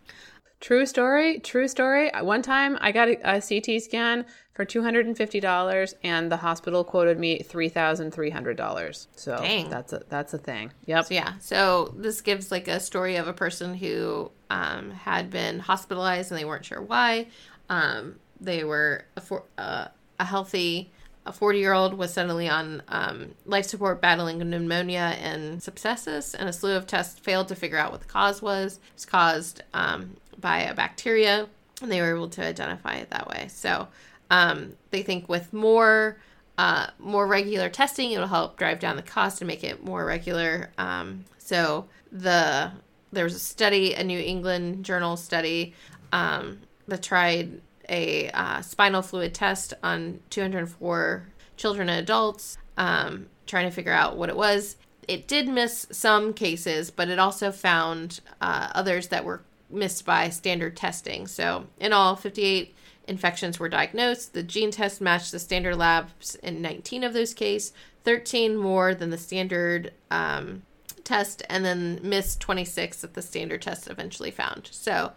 True 0.61 0.87
story. 0.87 1.38
True 1.38 1.68
story. 1.68 2.11
One 2.21 2.42
time 2.42 2.78
I 2.80 2.90
got 2.90 3.09
a, 3.09 3.37
a 3.37 3.40
CT 3.40 3.80
scan 3.80 4.26
for 4.58 4.64
two 4.64 4.82
hundred 4.82 5.06
and 5.06 5.16
fifty 5.16 5.38
dollars, 5.38 5.94
and 6.02 6.32
the 6.32 6.38
hospital 6.38 6.82
quoted 6.82 7.16
me 7.16 7.38
three 7.38 7.68
thousand 7.68 8.10
three 8.10 8.30
hundred 8.30 8.56
dollars. 8.56 9.06
So 9.14 9.36
Dang. 9.36 9.70
that's 9.70 9.92
a 9.92 10.02
that's 10.08 10.34
a 10.34 10.38
thing. 10.38 10.72
Yep. 10.86 11.04
So 11.04 11.14
yeah, 11.14 11.34
so 11.38 11.94
this 11.96 12.20
gives 12.20 12.50
like 12.50 12.66
a 12.66 12.80
story 12.80 13.14
of 13.14 13.28
a 13.28 13.32
person 13.32 13.74
who 13.74 14.32
um, 14.50 14.90
had 14.90 15.30
been 15.30 15.60
hospitalized 15.60 16.32
and 16.32 16.40
they 16.40 16.44
weren't 16.44 16.64
sure 16.64 16.82
why. 16.82 17.28
Um, 17.70 18.16
they 18.40 18.64
were 18.64 19.04
a, 19.16 19.20
for, 19.20 19.44
uh, 19.58 19.86
a 20.18 20.24
healthy, 20.24 20.90
a 21.24 21.32
forty-year-old 21.32 21.94
was 21.94 22.12
suddenly 22.12 22.48
on 22.48 22.82
um, 22.88 23.36
life 23.46 23.66
support, 23.66 24.00
battling 24.00 24.38
pneumonia 24.38 25.16
and 25.20 25.60
sepsis, 25.60 26.34
and 26.36 26.48
a 26.48 26.52
slew 26.52 26.74
of 26.74 26.84
tests 26.84 27.20
failed 27.20 27.46
to 27.46 27.54
figure 27.54 27.78
out 27.78 27.92
what 27.92 28.00
the 28.00 28.08
cause 28.08 28.42
was. 28.42 28.78
It 28.78 28.94
was 28.96 29.04
caused 29.04 29.62
um, 29.72 30.16
by 30.40 30.62
a 30.62 30.74
bacteria, 30.74 31.46
and 31.80 31.92
they 31.92 32.00
were 32.00 32.12
able 32.16 32.30
to 32.30 32.44
identify 32.44 32.96
it 32.96 33.10
that 33.10 33.28
way. 33.28 33.46
So 33.46 33.86
um, 34.30 34.75
they 34.90 35.02
think 35.02 35.28
with 35.28 35.52
more 35.52 36.18
uh, 36.58 36.88
more 36.99 37.26
regular 37.26 37.68
testing, 37.68 38.11
it'll 38.11 38.26
help 38.26 38.58
drive 38.58 38.80
down 38.80 38.97
the 38.97 39.02
cost 39.02 39.40
and 39.40 39.47
make 39.47 39.62
it 39.62 39.85
more 39.85 40.04
regular. 40.04 40.70
Um, 40.76 41.25
so 41.38 41.87
the 42.11 42.73
there 43.12 43.25
was 43.25 43.35
a 43.35 43.38
study, 43.38 43.94
a 43.94 44.04
New 44.04 44.18
England 44.20 44.85
Journal 44.85 45.16
study 45.16 45.73
um, 46.12 46.61
that 46.88 47.02
tried 47.02 47.61
a 47.88 48.28
uh, 48.30 48.61
spinal 48.61 49.02
fluid 49.02 49.32
test 49.32 49.73
on 49.82 50.20
204 50.30 51.26
children 51.56 51.88
and 51.88 52.00
adults, 52.00 52.58
um, 52.76 53.26
trying 53.47 53.66
to 53.66 53.75
figure 53.75 53.92
out 53.92 54.16
what 54.16 54.28
it 54.28 54.37
was. 54.37 54.76
It 55.06 55.26
did 55.26 55.49
miss 55.49 55.87
some 55.90 56.35
cases, 56.35 56.90
but 56.90 57.08
it 57.08 57.18
also 57.18 57.50
found 57.50 58.20
uh, 58.42 58.70
others 58.75 59.08
that 59.08 59.25
were 59.25 59.42
missed 59.70 60.04
by 60.04 60.28
standard 60.28 60.76
testing. 60.76 61.26
So 61.26 61.66
in 61.78 61.92
all, 61.94 62.14
58 62.14 62.75
infections 63.08 63.58
were 63.58 63.68
diagnosed. 63.68 64.34
The 64.34 64.42
gene 64.42 64.70
test 64.70 65.00
matched 65.00 65.32
the 65.32 65.38
standard 65.38 65.76
labs 65.76 66.34
in 66.36 66.60
19 66.62 67.04
of 67.04 67.12
those 67.12 67.34
cases, 67.34 67.72
13 68.04 68.56
more 68.56 68.94
than 68.94 69.10
the 69.10 69.18
standard 69.18 69.92
um, 70.10 70.62
test, 71.04 71.42
and 71.48 71.64
then 71.64 72.00
missed 72.02 72.40
26 72.40 73.00
that 73.00 73.14
the 73.14 73.22
standard 73.22 73.62
test 73.62 73.88
eventually 73.88 74.30
found. 74.30 74.68
So 74.70 75.12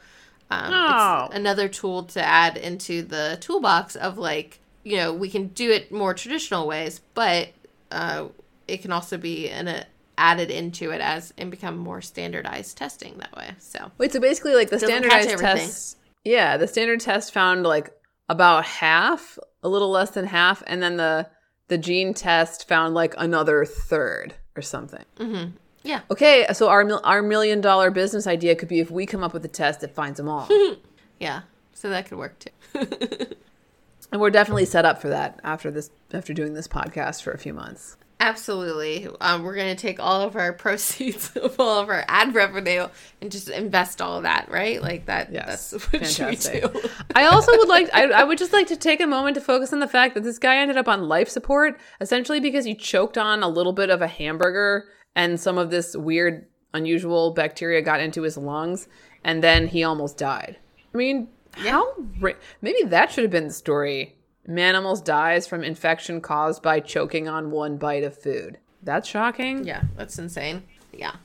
um, 0.49 0.71
Oh. 0.73 1.25
it's 1.27 1.35
another 1.35 1.67
tool 1.67 2.03
to 2.03 2.21
add 2.23 2.57
into 2.57 3.01
the 3.03 3.37
toolbox 3.41 3.95
of 3.95 4.17
like, 4.17 4.59
you 4.83 4.97
know, 4.97 5.13
we 5.13 5.29
can 5.29 5.47
do 5.47 5.71
it 5.71 5.91
more 5.91 6.13
traditional 6.13 6.67
ways, 6.67 7.01
but 7.13 7.49
uh, 7.91 8.27
it 8.67 8.81
can 8.81 8.91
also 8.91 9.17
be 9.17 9.49
an, 9.49 9.67
uh, 9.67 9.83
added 10.17 10.51
into 10.51 10.91
it 10.91 11.01
as 11.01 11.33
and 11.37 11.49
become 11.49 11.77
more 11.77 12.01
standardized 12.01 12.77
testing 12.77 13.17
that 13.17 13.35
way. 13.35 13.51
So 13.59 13.91
Wait, 13.97 14.11
so 14.11 14.19
basically, 14.19 14.53
like 14.55 14.69
the 14.69 14.77
Doesn't 14.77 15.03
standardized 15.03 15.39
tests. 15.39 15.95
Yeah, 16.23 16.57
the 16.57 16.67
standard 16.67 16.99
test 16.99 17.33
found 17.33 17.63
like 17.63 17.91
about 18.29 18.65
half, 18.65 19.37
a 19.63 19.69
little 19.69 19.89
less 19.89 20.11
than 20.11 20.25
half, 20.25 20.63
and 20.67 20.81
then 20.81 20.97
the 20.97 21.27
the 21.67 21.77
gene 21.77 22.13
test 22.13 22.67
found 22.67 22.93
like 22.93 23.13
another 23.17 23.65
third 23.65 24.33
or 24.55 24.61
something. 24.61 25.05
Mm-hmm. 25.17 25.51
yeah, 25.83 26.01
Okay, 26.11 26.45
so 26.53 26.69
our 26.69 26.89
our 27.05 27.21
million 27.21 27.61
dollar 27.61 27.91
business 27.91 28.27
idea 28.27 28.55
could 28.55 28.67
be 28.69 28.79
if 28.79 28.91
we 28.91 29.05
come 29.05 29.23
up 29.23 29.33
with 29.33 29.45
a 29.45 29.49
test 29.49 29.81
that 29.81 29.95
finds 29.95 30.17
them 30.17 30.29
all, 30.29 30.47
yeah. 31.19 31.41
So 31.73 31.89
that 31.89 32.07
could 32.07 32.17
work 32.17 32.37
too. 32.37 32.51
and 34.11 34.21
we're 34.21 34.29
definitely 34.29 34.65
set 34.65 34.85
up 34.85 35.01
for 35.01 35.09
that 35.09 35.39
after 35.43 35.71
this 35.71 35.89
after 36.13 36.33
doing 36.33 36.53
this 36.53 36.67
podcast 36.67 37.23
for 37.23 37.31
a 37.31 37.37
few 37.37 37.53
months. 37.53 37.97
Absolutely. 38.21 39.07
Um, 39.19 39.41
we're 39.41 39.55
going 39.55 39.75
to 39.75 39.81
take 39.81 39.99
all 39.99 40.21
of 40.21 40.35
our 40.35 40.53
proceeds 40.65 41.35
of 41.35 41.59
all 41.59 41.79
of 41.79 41.89
our 41.89 42.05
ad 42.07 42.35
revenue 42.35 42.87
and 43.19 43.31
just 43.31 43.49
invest 43.49 43.99
all 43.99 44.17
of 44.17 44.23
that, 44.23 44.47
right? 44.51 44.79
Like 44.79 45.07
that. 45.07 45.33
Yes, 45.33 45.71
That's 45.71 45.73
what 45.91 46.05
fantastic. 46.05 46.71
we 46.71 46.81
do. 46.81 46.89
I 47.15 47.25
also 47.25 47.51
would 47.57 47.67
like 47.67 47.89
I, 47.93 48.11
I 48.11 48.23
would 48.23 48.37
just 48.37 48.53
like 48.53 48.67
to 48.67 48.75
take 48.77 49.01
a 49.01 49.07
moment 49.07 49.33
to 49.35 49.41
focus 49.41 49.73
on 49.73 49.79
the 49.79 49.87
fact 49.87 50.13
that 50.13 50.23
this 50.23 50.37
guy 50.37 50.57
ended 50.57 50.77
up 50.77 50.87
on 50.87 51.07
life 51.09 51.29
support 51.29 51.79
essentially 51.99 52.39
because 52.39 52.63
he 52.63 52.75
choked 52.75 53.17
on 53.17 53.41
a 53.41 53.49
little 53.49 53.73
bit 53.73 53.89
of 53.89 54.03
a 54.03 54.07
hamburger 54.07 54.87
and 55.15 55.39
some 55.39 55.57
of 55.57 55.71
this 55.71 55.97
weird 55.97 56.45
unusual 56.75 57.31
bacteria 57.33 57.81
got 57.81 57.99
into 57.99 58.21
his 58.21 58.37
lungs 58.37 58.87
and 59.23 59.43
then 59.43 59.67
he 59.67 59.83
almost 59.83 60.17
died. 60.19 60.57
I 60.93 60.97
mean, 60.97 61.27
how 61.53 61.91
ra- 62.19 62.33
maybe 62.61 62.83
that 62.83 63.11
should 63.11 63.23
have 63.23 63.31
been 63.31 63.47
the 63.47 63.53
story. 63.53 64.15
Man 64.47 64.75
almost 64.75 65.05
dies 65.05 65.47
from 65.47 65.63
infection 65.63 66.21
caused 66.21 66.63
by 66.63 66.79
choking 66.79 67.27
on 67.27 67.51
one 67.51 67.77
bite 67.77 68.03
of 68.03 68.17
food. 68.17 68.57
That's 68.83 69.07
shocking. 69.07 69.65
yeah, 69.65 69.83
that's 69.95 70.17
insane. 70.17 70.63
Yeah. 70.91 71.15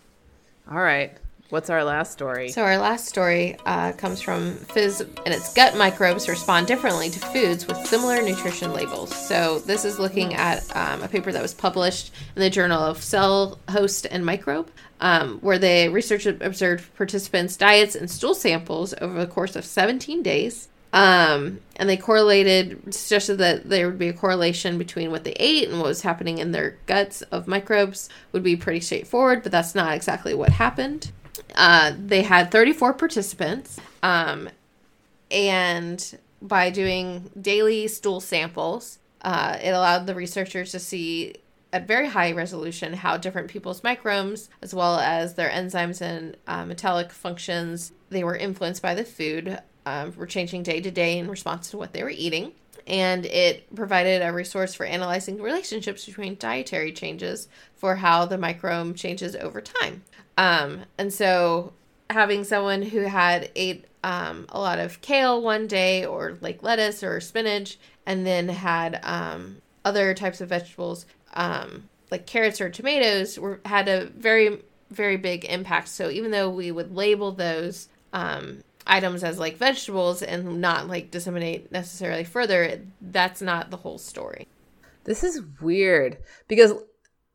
All 0.70 0.78
right. 0.78 1.16
What's 1.48 1.70
our 1.70 1.84
last 1.84 2.12
story? 2.12 2.48
So 2.48 2.62
our 2.62 2.76
last 2.76 3.06
story 3.06 3.56
uh, 3.64 3.92
comes 3.92 4.20
from 4.20 4.54
Phys, 4.54 5.00
and 5.00 5.32
its 5.32 5.54
gut 5.54 5.76
microbes 5.76 6.28
respond 6.28 6.66
differently 6.66 7.08
to 7.08 7.20
foods 7.20 7.68
with 7.68 7.76
similar 7.86 8.20
nutrition 8.20 8.72
labels. 8.72 9.14
So 9.14 9.60
this 9.60 9.84
is 9.84 10.00
looking 10.00 10.34
at 10.34 10.64
um, 10.76 11.02
a 11.02 11.08
paper 11.08 11.30
that 11.30 11.40
was 11.40 11.54
published 11.54 12.12
in 12.34 12.42
the 12.42 12.50
Journal 12.50 12.82
of 12.82 13.02
Cell 13.02 13.60
Host 13.70 14.08
and 14.10 14.26
Microbe, 14.26 14.68
um, 15.00 15.38
where 15.38 15.58
the 15.58 15.88
research 15.88 16.26
observed 16.26 16.92
participants' 16.96 17.56
diets 17.56 17.94
and 17.94 18.10
stool 18.10 18.34
samples 18.34 18.92
over 19.00 19.16
the 19.16 19.26
course 19.28 19.54
of 19.54 19.64
17 19.64 20.24
days. 20.24 20.68
Um, 20.96 21.60
and 21.76 21.90
they 21.90 21.98
correlated, 21.98 22.94
suggested 22.94 23.36
that 23.36 23.68
there 23.68 23.86
would 23.86 23.98
be 23.98 24.08
a 24.08 24.14
correlation 24.14 24.78
between 24.78 25.10
what 25.10 25.24
they 25.24 25.32
ate 25.32 25.68
and 25.68 25.78
what 25.78 25.88
was 25.88 26.00
happening 26.00 26.38
in 26.38 26.52
their 26.52 26.78
guts 26.86 27.20
of 27.20 27.46
microbes 27.46 28.08
would 28.32 28.42
be 28.42 28.56
pretty 28.56 28.80
straightforward, 28.80 29.42
but 29.42 29.52
that's 29.52 29.74
not 29.74 29.94
exactly 29.94 30.32
what 30.32 30.48
happened. 30.48 31.12
Uh, 31.54 31.92
they 31.98 32.22
had 32.22 32.50
34 32.50 32.94
participants, 32.94 33.78
um, 34.02 34.48
and 35.30 36.18
by 36.40 36.70
doing 36.70 37.30
daily 37.38 37.88
stool 37.88 38.18
samples, 38.18 38.98
uh, 39.20 39.58
it 39.62 39.72
allowed 39.72 40.06
the 40.06 40.14
researchers 40.14 40.70
to 40.70 40.78
see 40.78 41.34
at 41.74 41.86
very 41.86 42.08
high 42.08 42.32
resolution 42.32 42.94
how 42.94 43.18
different 43.18 43.48
people's 43.48 43.84
microbes, 43.84 44.48
as 44.62 44.74
well 44.74 44.98
as 44.98 45.34
their 45.34 45.50
enzymes 45.50 46.00
and 46.00 46.38
uh, 46.46 46.64
metabolic 46.64 47.12
functions, 47.12 47.92
they 48.08 48.24
were 48.24 48.34
influenced 48.34 48.80
by 48.80 48.94
the 48.94 49.04
food, 49.04 49.60
um, 49.86 50.12
were 50.16 50.26
changing 50.26 50.64
day 50.64 50.80
to 50.80 50.90
day 50.90 51.18
in 51.18 51.28
response 51.28 51.70
to 51.70 51.78
what 51.78 51.92
they 51.92 52.02
were 52.02 52.10
eating. 52.10 52.52
And 52.86 53.24
it 53.24 53.74
provided 53.74 54.22
a 54.22 54.32
resource 54.32 54.74
for 54.74 54.84
analyzing 54.84 55.40
relationships 55.40 56.04
between 56.04 56.36
dietary 56.36 56.92
changes 56.92 57.48
for 57.74 57.96
how 57.96 58.26
the 58.26 58.38
microbe 58.38 58.96
changes 58.96 59.34
over 59.34 59.60
time. 59.60 60.02
Um, 60.36 60.82
and 60.98 61.12
so 61.12 61.72
having 62.10 62.44
someone 62.44 62.82
who 62.82 63.00
had 63.00 63.50
ate 63.56 63.86
um, 64.04 64.46
a 64.50 64.60
lot 64.60 64.78
of 64.78 65.00
kale 65.00 65.42
one 65.42 65.66
day 65.66 66.04
or 66.04 66.38
like 66.40 66.62
lettuce 66.62 67.02
or 67.02 67.20
spinach 67.20 67.78
and 68.04 68.24
then 68.24 68.48
had 68.48 69.00
um, 69.02 69.60
other 69.84 70.14
types 70.14 70.40
of 70.40 70.48
vegetables 70.48 71.06
um, 71.34 71.88
like 72.10 72.26
carrots 72.26 72.60
or 72.60 72.70
tomatoes 72.70 73.38
were 73.38 73.60
had 73.64 73.88
a 73.88 74.06
very 74.06 74.62
very 74.90 75.16
big 75.16 75.44
impact 75.46 75.88
so 75.88 76.08
even 76.08 76.30
though 76.30 76.48
we 76.48 76.70
would 76.70 76.94
label 76.94 77.32
those 77.32 77.88
um, 78.12 78.62
items 78.86 79.22
as 79.24 79.38
like 79.38 79.56
vegetables 79.56 80.22
and 80.22 80.60
not 80.60 80.88
like 80.88 81.10
disseminate 81.10 81.70
necessarily 81.72 82.24
further 82.24 82.80
that's 83.00 83.42
not 83.42 83.70
the 83.70 83.76
whole 83.76 83.98
story 83.98 84.46
This 85.04 85.22
is 85.22 85.42
weird 85.60 86.18
because 86.48 86.74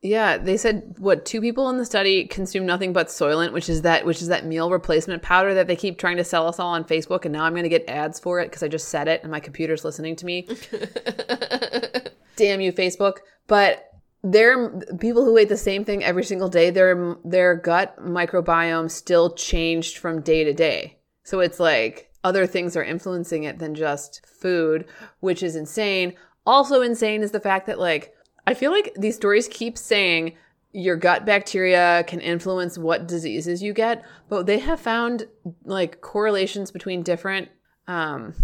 yeah, 0.02 0.36
they 0.36 0.56
said 0.56 0.96
what 0.98 1.24
two 1.24 1.40
people 1.40 1.70
in 1.70 1.78
the 1.78 1.84
study 1.84 2.26
consume 2.26 2.66
nothing 2.66 2.92
but 2.92 3.06
Soylent, 3.06 3.52
which 3.52 3.68
is 3.68 3.82
that 3.82 4.04
which 4.04 4.20
is 4.20 4.28
that 4.28 4.44
meal 4.44 4.68
replacement 4.68 5.22
powder 5.22 5.54
that 5.54 5.68
they 5.68 5.76
keep 5.76 5.96
trying 5.96 6.16
to 6.16 6.24
sell 6.24 6.48
us 6.48 6.58
all 6.58 6.70
on 6.70 6.82
Facebook, 6.82 7.24
and 7.24 7.32
now 7.32 7.44
I'm 7.44 7.52
going 7.52 7.62
to 7.62 7.68
get 7.68 7.88
ads 7.88 8.18
for 8.18 8.40
it 8.40 8.46
because 8.46 8.64
I 8.64 8.68
just 8.68 8.88
said 8.88 9.06
it 9.06 9.22
and 9.22 9.30
my 9.30 9.38
computer's 9.38 9.84
listening 9.84 10.16
to 10.16 10.26
me. 10.26 10.42
Damn 12.36 12.60
you, 12.60 12.72
Facebook! 12.72 13.18
But 13.46 13.92
they're 14.24 14.70
people 14.98 15.24
who 15.24 15.36
ate 15.36 15.48
the 15.48 15.56
same 15.56 15.84
thing 15.84 16.02
every 16.02 16.24
single 16.24 16.48
day. 16.48 16.70
Their 16.70 17.16
their 17.24 17.54
gut 17.54 17.96
microbiome 18.04 18.90
still 18.90 19.34
changed 19.34 19.98
from 19.98 20.20
day 20.20 20.42
to 20.42 20.52
day, 20.52 20.98
so 21.24 21.40
it's 21.40 21.60
like 21.60 22.10
other 22.24 22.46
things 22.46 22.76
are 22.76 22.84
influencing 22.84 23.44
it 23.44 23.58
than 23.58 23.74
just 23.74 24.24
food, 24.26 24.86
which 25.20 25.42
is 25.42 25.56
insane. 25.56 26.14
Also 26.46 26.82
insane 26.82 27.22
is 27.22 27.30
the 27.30 27.40
fact 27.40 27.66
that 27.66 27.78
like 27.78 28.14
I 28.46 28.54
feel 28.54 28.72
like 28.72 28.92
these 28.96 29.16
stories 29.16 29.48
keep 29.48 29.78
saying 29.78 30.36
your 30.72 30.96
gut 30.96 31.26
bacteria 31.26 32.02
can 32.06 32.20
influence 32.20 32.78
what 32.78 33.06
diseases 33.06 33.62
you 33.62 33.72
get, 33.72 34.04
but 34.28 34.46
they 34.46 34.58
have 34.58 34.80
found 34.80 35.26
like 35.64 36.00
correlations 36.00 36.70
between 36.70 37.02
different 37.02 37.48
um 37.88 38.34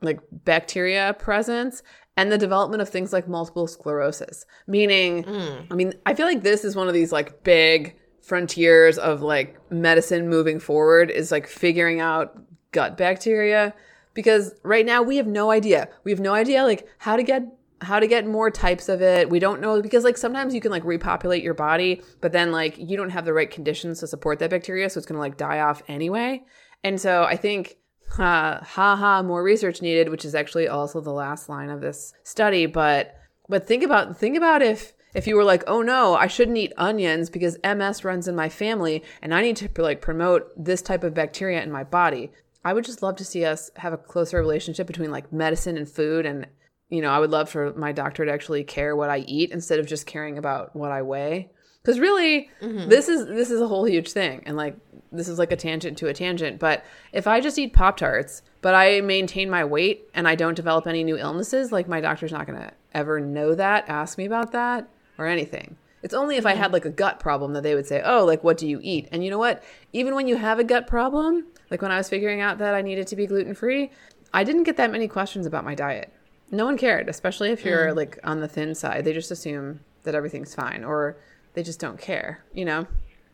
like 0.00 0.20
bacteria 0.30 1.14
presence 1.18 1.82
and 2.16 2.30
the 2.30 2.38
development 2.38 2.82
of 2.82 2.88
things 2.88 3.12
like 3.12 3.28
multiple 3.28 3.66
sclerosis. 3.66 4.44
Meaning, 4.66 5.24
mm. 5.24 5.66
I 5.70 5.74
mean, 5.74 5.94
I 6.04 6.14
feel 6.14 6.26
like 6.26 6.42
this 6.42 6.64
is 6.64 6.76
one 6.76 6.88
of 6.88 6.94
these 6.94 7.12
like 7.12 7.42
big 7.42 7.96
frontiers 8.22 8.98
of 8.98 9.20
like 9.20 9.58
medicine 9.70 10.28
moving 10.28 10.58
forward 10.58 11.10
is 11.10 11.30
like 11.30 11.46
figuring 11.46 12.00
out 12.00 12.40
gut 12.70 12.96
bacteria 12.96 13.74
because 14.14 14.54
right 14.62 14.86
now 14.86 15.02
we 15.02 15.16
have 15.16 15.26
no 15.26 15.50
idea. 15.50 15.88
We 16.04 16.10
have 16.10 16.20
no 16.20 16.34
idea 16.34 16.62
like 16.64 16.88
how 16.98 17.16
to 17.16 17.22
get 17.22 17.42
how 17.80 17.98
to 17.98 18.06
get 18.06 18.26
more 18.26 18.50
types 18.50 18.88
of 18.88 19.02
it. 19.02 19.28
We 19.28 19.40
don't 19.40 19.60
know 19.60 19.82
because 19.82 20.04
like 20.04 20.16
sometimes 20.16 20.54
you 20.54 20.60
can 20.60 20.70
like 20.70 20.84
repopulate 20.84 21.42
your 21.42 21.54
body, 21.54 22.02
but 22.20 22.32
then 22.32 22.52
like 22.52 22.78
you 22.78 22.96
don't 22.96 23.10
have 23.10 23.24
the 23.24 23.32
right 23.32 23.50
conditions 23.50 24.00
to 24.00 24.06
support 24.06 24.38
that 24.38 24.50
bacteria, 24.50 24.88
so 24.88 24.98
it's 24.98 25.06
going 25.06 25.16
to 25.16 25.20
like 25.20 25.36
die 25.36 25.60
off 25.60 25.82
anyway. 25.88 26.42
And 26.84 27.00
so 27.00 27.24
I 27.24 27.36
think 27.36 27.76
uh, 28.18 28.62
ha 28.62 28.96
ha 28.96 29.22
more 29.22 29.42
research 29.42 29.82
needed, 29.82 30.10
which 30.10 30.24
is 30.24 30.34
actually 30.34 30.68
also 30.68 31.00
the 31.00 31.12
last 31.12 31.48
line 31.48 31.70
of 31.70 31.80
this 31.80 32.12
study, 32.22 32.66
but 32.66 33.16
but 33.48 33.66
think 33.66 33.82
about 33.82 34.16
think 34.16 34.36
about 34.36 34.62
if 34.62 34.92
if 35.14 35.26
you 35.26 35.36
were 35.36 35.44
like, 35.44 35.64
"Oh 35.66 35.82
no, 35.82 36.14
I 36.14 36.26
shouldn't 36.26 36.58
eat 36.58 36.72
onions 36.76 37.30
because 37.30 37.58
MS 37.62 38.04
runs 38.04 38.28
in 38.28 38.34
my 38.34 38.48
family 38.48 39.02
and 39.20 39.34
I 39.34 39.42
need 39.42 39.56
to 39.56 39.70
like 39.82 40.00
promote 40.00 40.50
this 40.56 40.82
type 40.82 41.04
of 41.04 41.14
bacteria 41.14 41.62
in 41.62 41.70
my 41.70 41.84
body." 41.84 42.30
I 42.64 42.72
would 42.72 42.84
just 42.84 43.02
love 43.02 43.16
to 43.16 43.24
see 43.24 43.44
us 43.44 43.70
have 43.76 43.92
a 43.92 43.98
closer 43.98 44.38
relationship 44.38 44.86
between 44.86 45.10
like 45.10 45.32
medicine 45.32 45.76
and 45.76 45.88
food 45.88 46.26
and 46.26 46.46
you 46.88 47.00
know, 47.00 47.10
I 47.10 47.18
would 47.20 47.30
love 47.30 47.48
for 47.48 47.72
my 47.72 47.90
doctor 47.92 48.26
to 48.26 48.30
actually 48.30 48.64
care 48.64 48.94
what 48.94 49.08
I 49.08 49.20
eat 49.20 49.50
instead 49.50 49.78
of 49.78 49.86
just 49.86 50.04
caring 50.04 50.36
about 50.36 50.76
what 50.76 50.92
I 50.92 51.00
weigh. 51.00 51.50
Cuz 51.84 51.98
really 51.98 52.50
mm-hmm. 52.60 52.88
this 52.88 53.08
is 53.08 53.26
this 53.26 53.50
is 53.50 53.60
a 53.60 53.66
whole 53.66 53.84
huge 53.84 54.12
thing 54.12 54.42
and 54.46 54.56
like 54.56 54.76
this 55.10 55.26
is 55.26 55.38
like 55.38 55.52
a 55.52 55.56
tangent 55.56 55.98
to 55.98 56.08
a 56.08 56.14
tangent, 56.14 56.58
but 56.58 56.84
if 57.12 57.26
I 57.26 57.40
just 57.40 57.58
eat 57.58 57.72
Pop 57.72 57.96
Tarts, 57.96 58.42
but 58.60 58.74
I 58.74 59.00
maintain 59.00 59.50
my 59.50 59.64
weight 59.64 60.08
and 60.14 60.28
I 60.28 60.36
don't 60.36 60.54
develop 60.54 60.86
any 60.86 61.02
new 61.02 61.18
illnesses, 61.18 61.72
like 61.72 61.88
my 61.88 62.00
doctor's 62.00 62.32
not 62.32 62.46
going 62.46 62.60
to 62.60 62.70
ever 62.94 63.20
know 63.20 63.54
that, 63.54 63.88
ask 63.88 64.16
me 64.16 64.24
about 64.24 64.52
that 64.52 64.88
or 65.22 65.26
anything. 65.26 65.76
It's 66.02 66.14
only 66.14 66.36
if 66.36 66.44
I 66.44 66.54
had 66.54 66.72
like 66.72 66.84
a 66.84 66.90
gut 66.90 67.20
problem 67.20 67.52
that 67.52 67.62
they 67.62 67.74
would 67.74 67.86
say, 67.86 68.02
"Oh, 68.04 68.24
like 68.24 68.42
what 68.42 68.58
do 68.58 68.66
you 68.66 68.80
eat?" 68.82 69.08
And 69.12 69.24
you 69.24 69.30
know 69.30 69.38
what? 69.38 69.62
Even 69.92 70.14
when 70.14 70.26
you 70.26 70.36
have 70.36 70.58
a 70.58 70.64
gut 70.64 70.86
problem, 70.86 71.46
like 71.70 71.80
when 71.80 71.92
I 71.92 71.96
was 71.96 72.08
figuring 72.08 72.40
out 72.40 72.58
that 72.58 72.74
I 72.74 72.82
needed 72.82 73.06
to 73.08 73.16
be 73.16 73.26
gluten 73.26 73.54
free, 73.54 73.90
I 74.34 74.44
didn't 74.44 74.64
get 74.64 74.76
that 74.78 74.90
many 74.90 75.06
questions 75.06 75.46
about 75.46 75.64
my 75.64 75.74
diet. 75.74 76.12
No 76.50 76.64
one 76.64 76.76
cared, 76.76 77.08
especially 77.08 77.50
if 77.50 77.64
you're 77.64 77.88
mm. 77.88 77.96
like 77.96 78.18
on 78.24 78.40
the 78.40 78.48
thin 78.48 78.74
side. 78.74 79.04
They 79.04 79.12
just 79.12 79.30
assume 79.30 79.80
that 80.02 80.14
everything's 80.14 80.54
fine 80.54 80.84
or 80.84 81.16
they 81.54 81.62
just 81.62 81.80
don't 81.80 82.00
care, 82.00 82.44
you 82.52 82.64
know? 82.64 82.86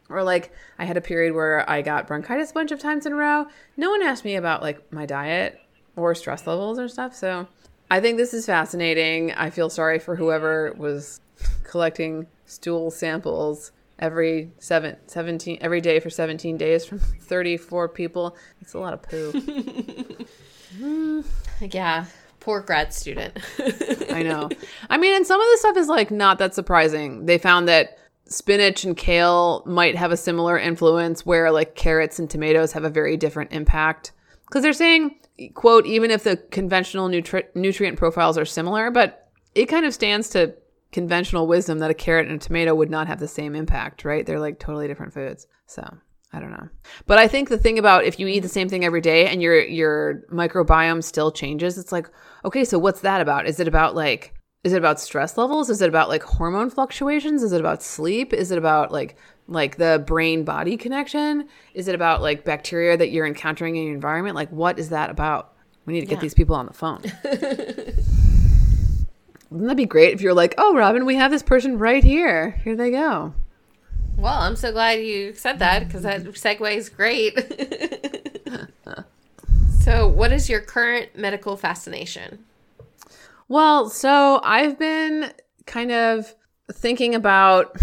Or 0.08 0.22
like 0.22 0.52
I 0.78 0.84
had 0.84 0.96
a 0.96 1.02
period 1.02 1.34
where 1.34 1.68
I 1.68 1.82
got 1.82 2.06
bronchitis 2.06 2.50
a 2.50 2.54
bunch 2.54 2.70
of 2.70 2.80
times 2.80 3.06
in 3.06 3.12
a 3.12 3.16
row. 3.16 3.46
No 3.76 3.90
one 3.90 4.02
asked 4.02 4.24
me 4.24 4.36
about 4.36 4.62
like 4.62 4.92
my 4.92 5.06
diet 5.06 5.60
or 5.96 6.14
stress 6.14 6.46
levels 6.46 6.78
or 6.78 6.88
stuff. 6.88 7.14
So 7.14 7.48
I 7.90 8.00
think 8.00 8.16
this 8.16 8.32
is 8.32 8.46
fascinating. 8.46 9.32
I 9.32 9.50
feel 9.50 9.70
sorry 9.70 9.98
for 9.98 10.16
whoever 10.16 10.72
was 10.76 11.20
collecting 11.68 12.26
stool 12.46 12.90
samples 12.90 13.70
every 13.98 14.50
seven, 14.58 14.96
17 15.06 15.58
every 15.60 15.80
day 15.80 16.00
for 16.00 16.10
17 16.10 16.56
days 16.56 16.84
from 16.84 16.98
34 17.20 17.88
people. 17.90 18.36
It's 18.60 18.74
a 18.74 18.78
lot 18.78 18.94
of 18.94 19.02
poo 19.02 19.32
mm. 20.76 21.24
yeah. 21.74 22.06
Poor 22.40 22.60
grad 22.60 22.94
student. 22.94 23.36
I 24.10 24.22
know. 24.22 24.48
I 24.88 24.96
mean 24.96 25.14
and 25.14 25.26
some 25.26 25.40
of 25.40 25.46
the 25.52 25.58
stuff 25.58 25.76
is 25.76 25.88
like 25.88 26.10
not 26.10 26.38
that 26.38 26.54
surprising. 26.54 27.26
They 27.26 27.36
found 27.38 27.68
that 27.68 27.98
spinach 28.24 28.84
and 28.84 28.96
kale 28.96 29.62
might 29.66 29.96
have 29.96 30.12
a 30.12 30.16
similar 30.16 30.58
influence 30.58 31.26
where 31.26 31.50
like 31.50 31.74
carrots 31.74 32.18
and 32.18 32.30
tomatoes 32.30 32.72
have 32.72 32.84
a 32.84 32.90
very 32.90 33.16
different 33.16 33.52
impact. 33.52 34.12
Because 34.46 34.62
they're 34.62 34.72
saying 34.72 35.16
quote 35.54 35.84
even 35.86 36.10
if 36.10 36.24
the 36.24 36.36
conventional 36.50 37.08
nutri- 37.08 37.54
nutrient 37.54 37.96
profiles 37.96 38.36
are 38.36 38.44
similar 38.44 38.90
but 38.90 39.28
it 39.54 39.66
kind 39.66 39.86
of 39.86 39.94
stands 39.94 40.28
to 40.30 40.52
conventional 40.92 41.46
wisdom 41.46 41.78
that 41.80 41.90
a 41.90 41.94
carrot 41.94 42.28
and 42.28 42.36
a 42.36 42.44
tomato 42.44 42.74
would 42.74 42.90
not 42.90 43.06
have 43.06 43.20
the 43.20 43.28
same 43.28 43.54
impact, 43.54 44.04
right? 44.04 44.24
They're 44.24 44.40
like 44.40 44.58
totally 44.58 44.88
different 44.88 45.12
foods. 45.12 45.46
So 45.66 45.82
I 46.32 46.40
don't 46.40 46.50
know. 46.50 46.68
But 47.06 47.18
I 47.18 47.28
think 47.28 47.48
the 47.48 47.58
thing 47.58 47.78
about 47.78 48.04
if 48.04 48.18
you 48.18 48.26
eat 48.26 48.40
the 48.40 48.48
same 48.48 48.68
thing 48.68 48.84
every 48.84 49.00
day 49.00 49.26
and 49.28 49.42
your 49.42 49.60
your 49.60 50.22
microbiome 50.32 51.02
still 51.02 51.30
changes, 51.30 51.78
it's 51.78 51.92
like, 51.92 52.08
okay, 52.44 52.64
so 52.64 52.78
what's 52.78 53.00
that 53.00 53.20
about? 53.20 53.46
Is 53.46 53.60
it 53.60 53.68
about 53.68 53.94
like 53.94 54.34
is 54.64 54.72
it 54.72 54.78
about 54.78 55.00
stress 55.00 55.38
levels? 55.38 55.70
Is 55.70 55.80
it 55.80 55.88
about 55.88 56.08
like 56.08 56.22
hormone 56.22 56.68
fluctuations? 56.68 57.42
Is 57.42 57.52
it 57.52 57.60
about 57.60 57.82
sleep? 57.82 58.32
Is 58.32 58.50
it 58.50 58.58
about 58.58 58.92
like 58.92 59.16
like 59.46 59.76
the 59.76 60.02
brain 60.06 60.44
body 60.44 60.76
connection? 60.76 61.48
Is 61.74 61.88
it 61.88 61.94
about 61.94 62.20
like 62.20 62.44
bacteria 62.44 62.96
that 62.96 63.10
you're 63.10 63.26
encountering 63.26 63.76
in 63.76 63.84
your 63.84 63.94
environment? 63.94 64.36
Like 64.36 64.50
what 64.50 64.78
is 64.78 64.90
that 64.90 65.10
about? 65.10 65.54
We 65.86 65.94
need 65.94 66.00
to 66.00 66.06
get 66.06 66.20
these 66.20 66.34
people 66.34 66.54
on 66.54 66.66
the 66.66 66.74
phone. 66.74 67.02
Wouldn't 69.50 69.68
that 69.68 69.76
be 69.76 69.86
great 69.86 70.12
if 70.12 70.20
you're 70.20 70.34
like, 70.34 70.54
oh, 70.58 70.74
Robin, 70.74 71.06
we 71.06 71.16
have 71.16 71.30
this 71.30 71.42
person 71.42 71.78
right 71.78 72.04
here. 72.04 72.50
Here 72.64 72.76
they 72.76 72.90
go. 72.90 73.32
Well, 74.18 74.40
I'm 74.40 74.56
so 74.56 74.72
glad 74.72 75.00
you 75.00 75.32
said 75.34 75.60
that 75.60 75.86
because 75.86 76.02
that 76.02 76.24
segue 76.24 76.74
is 76.74 76.88
great. 76.88 77.38
so, 79.80 80.08
what 80.08 80.32
is 80.32 80.50
your 80.50 80.60
current 80.60 81.16
medical 81.16 81.56
fascination? 81.56 82.44
Well, 83.46 83.88
so 83.88 84.40
I've 84.42 84.78
been 84.78 85.32
kind 85.66 85.92
of 85.92 86.34
thinking 86.72 87.14
about 87.14 87.76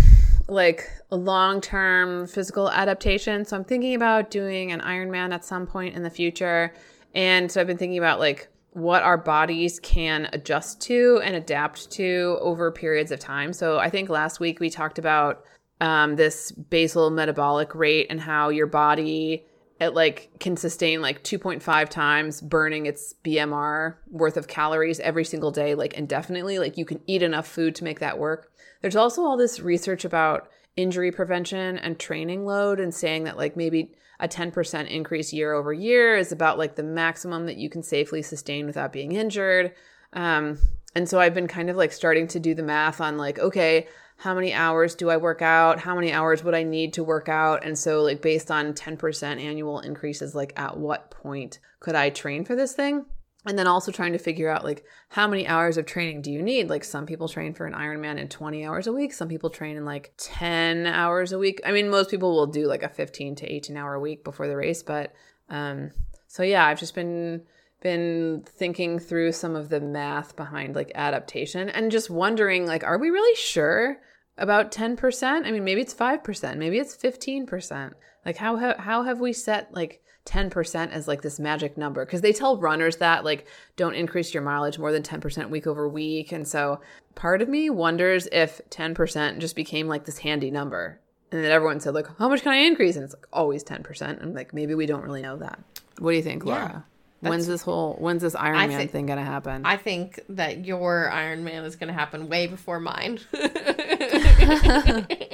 like 0.47 0.88
a 1.10 1.15
long 1.15 1.62
term 1.62 2.28
physical 2.28 2.69
adaptation. 2.69 3.45
So, 3.45 3.56
I'm 3.56 3.63
thinking 3.63 3.95
about 3.95 4.30
doing 4.30 4.73
an 4.73 4.82
Ironman 4.82 5.34
at 5.34 5.45
some 5.45 5.65
point 5.65 5.95
in 5.95 6.04
the 6.04 6.10
future. 6.10 6.73
And 7.15 7.49
so, 7.49 7.62
I've 7.62 7.67
been 7.67 7.78
thinking 7.78 7.97
about 7.97 8.19
like 8.19 8.49
what 8.76 9.04
our 9.04 9.18
bodies 9.18 9.80
can 9.80 10.28
adjust 10.34 10.82
to 10.82 11.22
and 11.24 11.34
adapt 11.34 11.90
to 11.92 12.38
over 12.42 12.74
periods 12.74 13.10
of 13.10 13.20
time. 13.20 13.54
So 13.54 13.80
I 13.80 13.90
think 13.90 14.10
last 14.10 14.42
week 14.42 14.60
we 14.60 14.70
talked 14.70 15.00
about 15.00 15.46
um, 15.80 16.18
this 16.18 16.52
basal 16.52 17.10
metabolic 17.10 17.74
rate 17.74 18.08
and 18.10 18.20
how 18.20 18.50
your 18.50 18.68
body 18.68 19.46
it 19.80 19.94
like 19.94 20.30
can 20.40 20.58
sustain 20.58 21.02
like 21.02 21.24
2.5 21.24 21.90
times 21.90 22.42
burning 22.42 22.86
its 22.86 23.14
BMR 23.24 23.96
worth 24.10 24.36
of 24.36 24.48
calories 24.48 25.00
every 25.00 25.24
single 25.24 25.52
day, 25.52 25.74
like 25.74 25.94
indefinitely. 25.94 26.60
Like 26.60 26.78
you 26.78 26.86
can 26.86 27.00
eat 27.08 27.24
enough 27.24 27.48
food 27.48 27.76
to 27.76 27.86
make 27.86 28.00
that 28.00 28.20
work. 28.20 28.52
There's 28.82 28.96
also 28.98 29.24
all 29.24 29.38
this 29.38 29.62
research 29.62 30.04
about 30.04 30.50
injury 30.76 31.14
prevention 31.14 31.78
and 31.78 31.98
training 31.98 32.46
load 32.46 32.82
and 32.82 32.94
saying 32.94 33.24
that 33.24 33.38
like 33.38 33.56
maybe 33.56 33.94
a 34.19 34.28
10% 34.28 34.88
increase 34.89 35.34
year 35.34 35.54
over 35.54 35.73
year 35.73 36.15
is 36.15 36.32
about 36.32 36.58
like 36.58 36.75
the 36.75 36.84
maximum 36.84 37.45
that 37.45 37.58
you 37.58 37.69
can 37.69 37.84
safely 37.84 38.21
sustain 38.21 38.65
without 38.65 38.93
being 38.93 39.13
injured. 39.13 39.73
Um, 40.13 40.58
and 40.95 41.10
so 41.10 41.19
I've 41.19 41.34
been 41.34 41.47
kind 41.47 41.69
of 41.69 41.75
like 41.75 41.91
starting 41.91 42.28
to 42.30 42.39
do 42.39 42.56
the 42.56 42.63
math 42.63 43.01
on 43.01 43.17
like, 43.17 43.39
okay, 43.39 43.88
how 44.17 44.34
many 44.34 44.54
hours 44.54 44.95
do 44.95 45.10
I 45.10 45.17
work 45.17 45.41
out? 45.41 45.80
How 45.80 45.95
many 45.95 46.12
hours 46.12 46.43
would 46.43 46.56
I 46.56 46.63
need 46.63 46.93
to 46.93 47.04
work 47.04 47.28
out? 47.28 47.65
And 47.65 47.78
so, 47.78 48.01
like, 48.01 48.21
based 48.21 48.49
on 48.49 48.73
10% 48.73 49.41
annual 49.41 49.80
increases, 49.82 50.34
like, 50.34 50.54
at 50.56 50.78
what 50.78 51.12
point 51.12 51.60
could 51.82 51.95
I 51.95 52.10
train 52.10 52.45
for 52.45 52.56
this 52.56 52.73
thing? 52.73 53.06
And 53.45 53.58
then 53.58 53.67
also 53.67 53.91
trying 53.91 54.13
to 54.13 54.17
figure 54.19 54.49
out 54.49 54.63
like 54.63 54.84
how 55.10 55.27
many 55.27 55.47
hours 55.47 55.77
of 55.77 55.86
training 55.86 56.21
do 56.21 56.31
you 56.31 56.41
need? 56.41 56.69
Like 56.69 56.84
some 56.84 57.05
people 57.05 57.27
train 57.27 57.53
for 57.53 57.65
an 57.65 57.73
ironman 57.73 58.17
in 58.17 58.27
20 58.27 58.65
hours 58.65 58.88
a 58.88 58.93
week. 58.93 59.13
Some 59.13 59.27
people 59.27 59.49
train 59.49 59.77
in 59.77 59.86
like 59.86 60.13
10 60.17 60.88
hours 60.88 61.31
a 61.31 61.38
week. 61.38 61.62
I 61.65 61.71
mean 61.71 61.89
most 61.89 62.10
people 62.10 62.36
will 62.36 62.47
do 62.47 62.67
like 62.67 62.84
a 62.84 62.89
15 62.89 63.36
to 63.36 63.45
18 63.45 63.77
hour 63.77 63.99
week 63.99 64.23
before 64.23 64.47
the 64.47 64.55
race 64.55 64.84
but 64.84 65.13
um 65.49 65.91
so 66.27 66.43
yeah 66.43 66.65
i've 66.65 66.79
just 66.79 66.95
been 66.95 67.43
been 67.81 68.43
thinking 68.47 68.97
through 68.97 69.31
some 69.31 69.55
of 69.55 69.69
the 69.69 69.79
math 69.79 70.36
behind 70.36 70.75
like 70.75 70.91
adaptation 70.95 71.69
and 71.69 71.91
just 71.91 72.10
wondering 72.10 72.65
like 72.65 72.84
are 72.84 72.97
we 72.97 73.10
really 73.10 73.36
sure 73.36 73.97
about 74.38 74.71
10% 74.71 75.45
i 75.45 75.51
mean 75.51 75.63
maybe 75.63 75.81
it's 75.81 75.93
5% 75.93 76.58
maybe 76.58 76.79
it's 76.79 76.95
15% 76.95 77.93
like 78.25 78.38
how 78.38 78.75
how 78.79 79.03
have 79.03 79.19
we 79.19 79.34
set 79.34 79.73
like 79.73 80.01
10% 80.26 80.92
as 80.92 81.08
like 81.08 81.22
this 81.22 81.40
magic 81.40 81.78
number 81.78 82.06
because 82.06 82.22
they 82.22 82.34
tell 82.34 82.58
runners 82.58 82.98
that 82.98 83.24
like 83.24 83.46
don't 83.76 83.94
increase 83.94 84.34
your 84.34 84.44
mileage 84.44 84.80
more 84.80 84.92
than 84.92 85.04
10% 85.04 85.50
week 85.50 85.68
over 85.68 85.88
week. 85.88 86.32
And 86.32 86.48
so 86.48 86.82
part 87.14 87.42
of 87.42 87.50
me 87.50 87.70
wonders 87.70 88.28
if 88.32 88.60
10% 88.72 89.40
just 89.40 89.56
became 89.56 89.88
like 89.88 90.06
this 90.06 90.20
handy 90.20 90.52
number. 90.52 91.00
And 91.32 91.44
then 91.44 91.52
everyone 91.52 91.80
said 91.80 91.94
like 91.94 92.08
how 92.18 92.30
much 92.30 92.42
can 92.42 92.54
i 92.54 92.58
increase? 92.58 92.96
And 92.96 93.06
it's 93.06 93.14
like 93.14 93.28
always 93.32 93.64
10% 93.64 94.22
and 94.22 94.34
like 94.34 94.54
maybe 94.54 94.74
we 94.74 94.86
don't 94.86 95.04
really 95.04 95.22
know 95.22 95.38
that. 95.38 95.60
What 96.00 96.12
do 96.12 96.18
you 96.18 96.24
think 96.24 96.46
laura? 96.46 96.86
Yeah, 97.22 97.30
when's 97.30 97.48
this 97.48 97.62
whole 97.62 97.96
when's 98.00 98.22
this 98.22 98.36
iron 98.36 98.58
I 98.58 98.68
man 98.68 98.78
think- 98.80 98.92
thing 98.92 99.06
gonna 99.06 99.24
happen? 99.24 99.66
I 99.66 99.78
think 99.78 100.20
that 100.30 100.66
your 100.66 101.10
Iron 101.12 101.44
Man 101.44 101.64
is 101.66 101.76
going 101.76 101.88
to 101.88 101.94
happen 101.94 102.30
way 102.30 102.48
before 102.48 102.80
mine. 102.80 103.20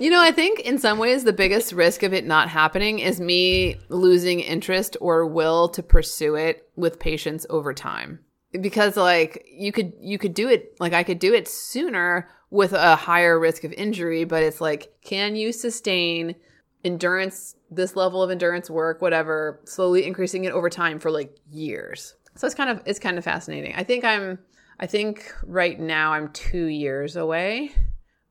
You 0.00 0.08
know, 0.08 0.22
I 0.22 0.32
think 0.32 0.60
in 0.60 0.78
some 0.78 0.96
ways 0.96 1.24
the 1.24 1.32
biggest 1.34 1.74
risk 1.74 2.02
of 2.02 2.14
it 2.14 2.26
not 2.26 2.48
happening 2.48 3.00
is 3.00 3.20
me 3.20 3.76
losing 3.90 4.40
interest 4.40 4.96
or 4.98 5.26
will 5.26 5.68
to 5.68 5.82
pursue 5.82 6.36
it 6.36 6.66
with 6.74 6.98
patience 6.98 7.44
over 7.50 7.74
time. 7.74 8.20
Because 8.58 8.96
like 8.96 9.46
you 9.52 9.72
could 9.72 9.92
you 10.00 10.16
could 10.16 10.32
do 10.32 10.48
it 10.48 10.74
like 10.80 10.94
I 10.94 11.02
could 11.02 11.18
do 11.18 11.34
it 11.34 11.46
sooner 11.46 12.30
with 12.48 12.72
a 12.72 12.96
higher 12.96 13.38
risk 13.38 13.62
of 13.62 13.74
injury, 13.74 14.24
but 14.24 14.42
it's 14.42 14.58
like 14.58 14.90
can 15.04 15.36
you 15.36 15.52
sustain 15.52 16.34
endurance 16.82 17.56
this 17.70 17.94
level 17.94 18.22
of 18.22 18.30
endurance 18.30 18.70
work 18.70 19.02
whatever 19.02 19.60
slowly 19.66 20.06
increasing 20.06 20.44
it 20.44 20.52
over 20.52 20.70
time 20.70 20.98
for 20.98 21.10
like 21.10 21.36
years. 21.50 22.14
So 22.36 22.46
it's 22.46 22.56
kind 22.56 22.70
of 22.70 22.80
it's 22.86 22.98
kind 22.98 23.18
of 23.18 23.24
fascinating. 23.24 23.74
I 23.76 23.84
think 23.84 24.04
I'm 24.04 24.38
I 24.80 24.86
think 24.86 25.30
right 25.44 25.78
now 25.78 26.14
I'm 26.14 26.32
2 26.32 26.64
years 26.64 27.16
away, 27.16 27.72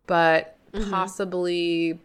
but 0.08 0.59
possibly 0.90 2.00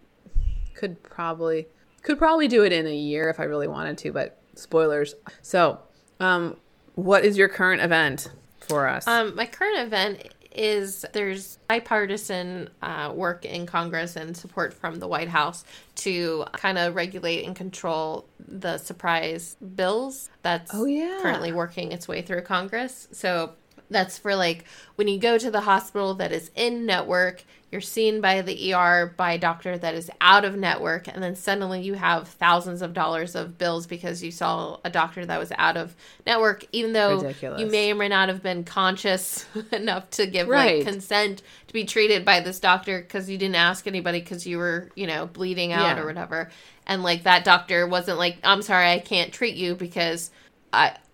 could 0.75 1.03
probably 1.03 1.67
could 2.03 2.19
probably 2.19 2.49
do 2.49 2.65
it 2.65 2.73
in 2.73 2.87
a 2.87 2.95
year 2.95 3.29
if 3.31 3.41
I 3.41 3.45
really 3.45 3.69
wanted 3.69 3.97
to, 3.99 4.13
but 4.13 4.39
spoilers. 4.55 5.15
So, 5.43 5.81
um 6.21 6.57
what 6.95 7.25
is 7.25 7.37
your 7.37 7.49
current 7.49 7.83
event 7.83 8.31
for 8.61 8.87
us? 8.87 9.07
Um, 9.09 9.35
my 9.35 9.47
current 9.47 9.79
event 9.79 10.29
is 10.55 11.05
there's 11.13 11.59
bipartisan 11.67 12.71
uh, 12.81 13.11
work 13.13 13.45
in 13.45 13.67
Congress 13.67 14.15
and 14.15 14.37
support 14.37 14.73
from 14.73 15.01
the 15.01 15.09
White 15.09 15.27
House 15.27 15.65
to 15.97 16.45
kind 16.53 16.79
of 16.79 16.95
regulate 16.95 17.45
and 17.45 17.57
control 17.57 18.27
the 18.39 18.79
surprise 18.79 19.57
bills 19.75 20.31
that's 20.43 20.71
Oh, 20.73 20.85
yeah. 20.85 21.19
currently 21.21 21.51
working 21.53 21.91
its 21.91 22.07
way 22.07 22.23
through 22.23 22.43
Congress. 22.43 23.09
So 23.11 23.55
that's 23.95 24.19
for 24.19 24.35
like 24.37 24.65
when 24.97 25.09
you 25.09 25.19
go 25.19 25.39
to 25.39 25.51
the 25.51 25.63
hospital 25.63 26.15
that 26.15 26.33
is 26.33 26.51
in 26.55 26.85
network, 26.87 27.45
you're 27.73 27.81
seen 27.81 28.21
by 28.21 28.41
the 28.41 28.73
ER 28.73 29.13
by 29.17 29.33
a 29.33 29.39
doctor 29.39 29.77
that 29.77 29.95
is 29.95 30.09
out 30.21 30.45
of 30.45 30.57
network, 30.57 31.09
and 31.09 31.21
then 31.21 31.35
suddenly 31.35 31.83
you 31.83 31.95
have 31.95 32.29
thousands 32.29 32.83
of 32.83 32.93
dollars 32.95 33.35
of 33.35 33.59
bills 33.59 33.87
because 33.89 34.23
you 34.23 34.31
saw 34.31 34.79
a 34.85 34.91
doctor 34.91 35.27
that 35.27 35.41
was 35.41 35.51
out 35.59 35.77
of 35.77 35.97
network, 36.25 36.65
even 36.71 36.93
though 36.93 37.17
Ridiculous. 37.23 37.61
you 37.61 37.67
may 37.67 37.91
or 37.91 37.97
may 37.97 38.09
not 38.09 38.29
have 38.29 38.43
been 38.45 38.63
conscious 38.63 39.45
enough 39.73 40.09
to 40.11 40.27
give 40.27 40.47
Right. 40.47 40.79
like 40.85 40.87
consent 40.87 41.43
to 41.67 41.73
be 41.73 41.85
treated 41.85 42.25
by 42.25 42.39
this 42.41 42.61
doctor 42.61 43.01
because 43.01 43.29
you 43.29 43.39
didn't 43.39 43.57
ask 43.57 43.87
anybody 43.89 44.21
because 44.21 44.47
you 44.47 44.59
were, 44.59 44.91
you 44.95 45.07
know, 45.09 45.27
bleeding 45.27 45.73
out 45.73 45.97
Yeah. 45.97 46.03
or 46.03 46.07
whatever. 46.07 46.51
And 46.87 47.03
like 47.03 47.25
that 47.25 47.45
doctor 47.45 47.87
wasn't 47.89 48.19
like, 48.19 48.37
I'm 48.45 48.63
sorry, 48.63 48.93
I 48.93 48.99
can't 49.01 49.33
treat 49.33 49.57
you 49.57 49.75
because 49.75 50.31
I, 50.73 50.97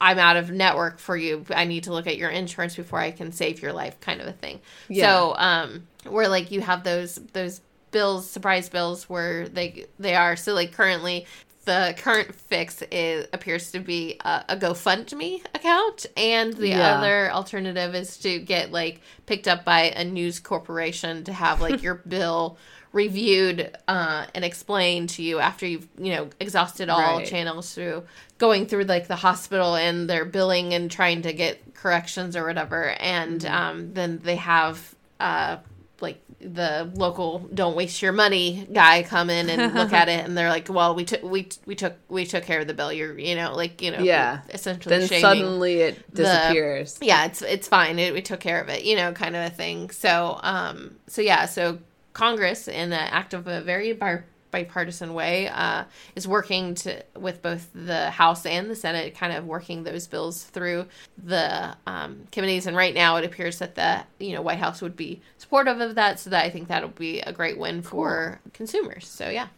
I'm 0.00 0.18
out 0.18 0.36
of 0.36 0.50
network 0.50 0.98
for 0.98 1.16
you. 1.16 1.44
I 1.54 1.64
need 1.64 1.84
to 1.84 1.92
look 1.92 2.06
at 2.06 2.16
your 2.16 2.30
insurance 2.30 2.74
before 2.76 2.98
I 2.98 3.10
can 3.10 3.32
save 3.32 3.60
your 3.62 3.72
life, 3.72 4.00
kind 4.00 4.20
of 4.20 4.26
a 4.26 4.32
thing. 4.32 4.60
Yeah. 4.88 5.06
So, 5.10 5.34
um, 5.36 5.86
where 6.08 6.28
like 6.28 6.50
you 6.50 6.60
have 6.62 6.84
those 6.84 7.16
those 7.32 7.60
bills, 7.90 8.30
surprise 8.30 8.68
bills, 8.68 9.08
where 9.10 9.48
they 9.48 9.86
they 9.98 10.14
are. 10.14 10.36
So 10.36 10.54
like 10.54 10.72
currently, 10.72 11.26
the 11.66 11.94
current 11.98 12.34
fix 12.34 12.82
is 12.90 13.26
appears 13.34 13.70
to 13.72 13.80
be 13.80 14.16
a, 14.24 14.44
a 14.50 14.56
GoFundMe 14.56 15.44
account, 15.54 16.06
and 16.16 16.54
the 16.54 16.68
Yeah. 16.68 16.96
other 16.98 17.30
alternative 17.30 17.94
is 17.94 18.16
to 18.18 18.38
get 18.38 18.72
like 18.72 19.02
picked 19.26 19.46
up 19.48 19.64
by 19.64 19.90
a 19.90 20.04
news 20.04 20.40
corporation 20.40 21.24
to 21.24 21.32
have 21.32 21.60
like 21.60 21.82
your 21.82 21.94
bill 22.08 22.56
reviewed 22.92 23.76
uh, 23.88 24.26
and 24.34 24.44
explained 24.44 25.08
to 25.10 25.22
you 25.22 25.38
after 25.38 25.66
you've 25.66 25.86
you 25.98 26.12
know 26.14 26.28
exhausted 26.40 26.88
all 26.88 27.18
Right. 27.18 27.26
channels 27.26 27.72
through 27.74 28.02
going 28.38 28.66
through 28.66 28.84
like 28.84 29.06
the 29.08 29.16
hospital 29.16 29.76
and 29.76 30.08
their 30.10 30.24
billing 30.24 30.74
and 30.74 30.90
trying 30.90 31.22
to 31.22 31.32
get 31.32 31.74
corrections 31.74 32.36
or 32.36 32.44
whatever 32.46 32.90
and 33.00 33.40
Mm-hmm. 33.42 33.54
um, 33.54 33.94
then 33.94 34.18
they 34.22 34.36
have 34.36 34.94
uh, 35.20 35.58
like 36.00 36.20
the 36.40 36.90
local 36.94 37.40
don't 37.52 37.76
waste 37.76 38.00
your 38.02 38.12
money 38.12 38.66
guy 38.72 39.02
come 39.02 39.28
in 39.30 39.50
and 39.50 39.74
look 39.74 39.92
at 39.92 40.08
it 40.14 40.24
and 40.24 40.36
they're 40.36 40.48
like 40.48 40.68
well 40.68 40.94
we 40.94 41.04
took 41.04 41.22
we 41.22 41.46
we 41.66 41.74
took 41.74 41.94
we 42.08 42.24
took 42.24 42.42
care 42.44 42.60
of 42.60 42.66
the 42.66 42.72
bill 42.74 42.90
you're 42.92 43.16
you 43.18 43.34
know 43.36 43.54
like 43.54 43.82
you 43.82 43.90
know 43.90 43.98
Yeah. 43.98 44.40
essentially 44.48 44.98
then 44.98 45.06
suddenly 45.20 45.74
it 45.82 45.96
the- 46.14 46.22
disappears. 46.24 46.98
yeah 47.02 47.26
it's 47.26 47.42
it's 47.42 47.68
fine 47.68 47.98
it, 47.98 48.14
we 48.14 48.22
took 48.22 48.40
care 48.40 48.60
of 48.60 48.68
it 48.70 48.84
you 48.84 48.96
know 48.96 49.12
kind 49.12 49.36
of 49.36 49.46
a 49.46 49.50
thing 49.54 49.90
so 49.90 50.40
um 50.42 50.96
so 51.06 51.20
yeah 51.22 51.44
so 51.44 51.78
congress 52.12 52.68
in 52.68 52.92
an 52.92 52.92
act 52.92 53.34
of 53.34 53.46
a 53.46 53.60
very 53.60 53.92
bi- 53.92 54.22
bipartisan 54.50 55.14
way 55.14 55.46
uh 55.48 55.84
is 56.16 56.26
working 56.26 56.74
to 56.74 57.00
with 57.16 57.40
both 57.40 57.68
the 57.72 58.10
house 58.10 58.44
and 58.44 58.68
the 58.68 58.74
senate 58.74 59.14
kind 59.14 59.32
of 59.32 59.46
working 59.46 59.84
those 59.84 60.06
bills 60.08 60.42
through 60.44 60.84
the 61.24 61.76
um 61.86 62.26
committees. 62.32 62.66
And 62.66 62.76
right 62.76 62.94
now 62.94 63.16
it 63.16 63.24
appears 63.24 63.58
that 63.58 63.74
the 63.74 64.02
you 64.18 64.32
know 64.34 64.42
white 64.42 64.58
house 64.58 64.82
would 64.82 64.96
be 64.96 65.20
supportive 65.38 65.80
of 65.80 65.94
that 65.94 66.18
so 66.18 66.30
that 66.30 66.44
i 66.44 66.50
think 66.50 66.68
that'll 66.68 66.88
be 66.88 67.20
a 67.20 67.32
great 67.32 67.58
win 67.58 67.82
for 67.82 68.40
consumers. 68.52 69.06
So 69.06 69.28
yeah. 69.28 69.48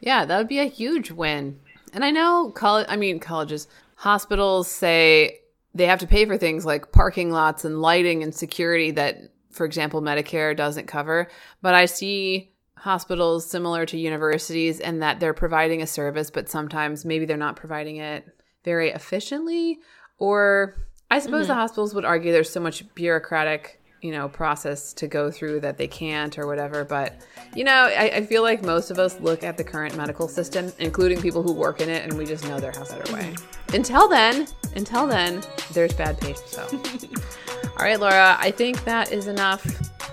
Yeah, 0.00 0.24
that 0.24 0.38
would 0.38 0.48
be 0.48 0.60
a 0.60 0.64
huge 0.66 1.10
win. 1.10 1.58
And 1.92 2.04
I 2.04 2.10
know 2.10 2.50
college 2.54 2.86
I 2.88 2.96
mean 2.96 3.20
colleges, 3.20 3.68
hospitals 3.96 4.68
say 4.68 5.40
they 5.74 5.86
have 5.86 5.98
to 6.00 6.06
pay 6.06 6.24
for 6.24 6.38
things 6.38 6.64
like 6.64 6.92
parking 6.92 7.30
lots 7.30 7.64
and 7.64 7.80
lighting 7.82 8.22
and 8.22 8.34
security 8.34 8.90
that 8.92 9.18
for 9.58 9.66
example 9.66 10.00
Medicare 10.00 10.56
doesn't 10.56 10.86
cover, 10.86 11.28
but 11.60 11.74
I 11.74 11.84
see 11.84 12.52
hospitals 12.76 13.50
similar 13.50 13.84
to 13.84 13.98
universities 13.98 14.80
and 14.80 15.02
that 15.02 15.18
they're 15.20 15.34
providing 15.34 15.82
a 15.82 15.86
service 15.86 16.30
but 16.30 16.48
sometimes 16.48 17.04
maybe 17.04 17.26
they're 17.26 17.36
not 17.36 17.56
providing 17.56 17.96
it 17.96 18.24
very 18.64 18.90
efficiently. 18.90 19.80
Or 20.18 20.76
I 21.10 21.18
suppose 21.18 21.48
the 21.48 21.52
mm-hmm. 21.52 21.60
hospitals 21.60 21.94
would 21.94 22.04
argue 22.04 22.32
there's 22.32 22.50
so 22.50 22.60
much 22.60 22.82
bureaucratic 22.94 23.78
you 24.00 24.12
know 24.12 24.28
process 24.28 24.92
to 24.92 25.08
go 25.08 25.30
through 25.30 25.58
that 25.58 25.76
they 25.76 25.88
can't 25.88 26.38
or 26.38 26.46
whatever 26.46 26.84
but 26.84 27.20
you 27.56 27.64
know 27.64 27.72
I, 27.72 28.10
I 28.14 28.26
feel 28.26 28.42
like 28.42 28.62
most 28.62 28.92
of 28.92 28.98
us 29.00 29.18
look 29.18 29.42
at 29.42 29.56
the 29.56 29.64
current 29.64 29.96
medical 29.96 30.28
system 30.28 30.72
including 30.78 31.20
people 31.20 31.42
who 31.42 31.52
work 31.52 31.80
in 31.80 31.88
it 31.88 32.04
and 32.04 32.16
we 32.16 32.24
just 32.24 32.44
know 32.44 32.60
there 32.60 32.70
has 32.72 32.92
a 32.92 32.96
better 32.96 33.12
way. 33.12 33.32
Mm-hmm. 33.34 33.74
Until 33.74 34.08
then 34.08 34.46
until 34.76 35.06
then 35.06 35.42
there's 35.72 35.94
bad 35.94 36.20
patients 36.20 36.52
so 36.52 36.68
all 37.78 37.84
right 37.84 38.00
laura 38.00 38.36
i 38.40 38.50
think 38.50 38.84
that 38.84 39.12
is 39.12 39.26
enough 39.26 39.64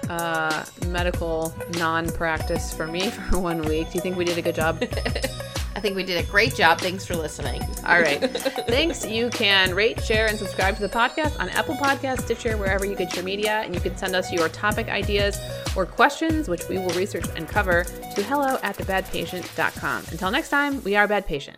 uh, 0.09 0.63
medical 0.87 1.53
non-practice 1.77 2.73
for 2.73 2.85
me 2.85 3.09
for 3.29 3.39
one 3.39 3.61
week 3.63 3.87
do 3.87 3.95
you 3.95 4.01
think 4.01 4.15
we 4.15 4.25
did 4.25 4.37
a 4.37 4.41
good 4.41 4.55
job 4.55 4.77
i 5.75 5.79
think 5.79 5.95
we 5.95 6.03
did 6.03 6.23
a 6.23 6.29
great 6.29 6.53
job 6.55 6.79
thanks 6.79 7.05
for 7.05 7.15
listening 7.15 7.61
All 7.85 8.01
right. 8.01 8.19
Thanks. 8.67 9.05
You 9.05 9.29
can 9.29 9.75
rate, 9.75 10.03
share, 10.03 10.25
and 10.25 10.39
subscribe 10.39 10.75
to 10.75 10.81
the 10.81 10.89
podcast 10.89 11.39
on 11.39 11.49
Apple 11.49 11.75
Podcasts, 11.75 12.21
Stitcher, 12.23 12.57
wherever 12.57 12.83
you 12.83 12.95
get 12.95 13.15
your 13.15 13.23
media. 13.23 13.61
And 13.63 13.75
you 13.75 13.79
can 13.79 13.95
send 13.95 14.15
us 14.15 14.31
your 14.33 14.49
topic 14.49 14.87
ideas 14.87 15.37
or 15.75 15.85
questions, 15.85 16.49
which 16.49 16.67
we 16.67 16.79
will 16.79 16.89
research 16.89 17.25
and 17.35 17.47
cover, 17.47 17.83
to 17.83 18.23
hello 18.23 18.57
at 18.63 18.75
thebadpatient.com. 18.77 20.05
Until 20.11 20.31
next 20.31 20.49
time, 20.49 20.83
we 20.83 20.95
are 20.95 21.07
Bad 21.07 21.27
Patient. 21.27 21.57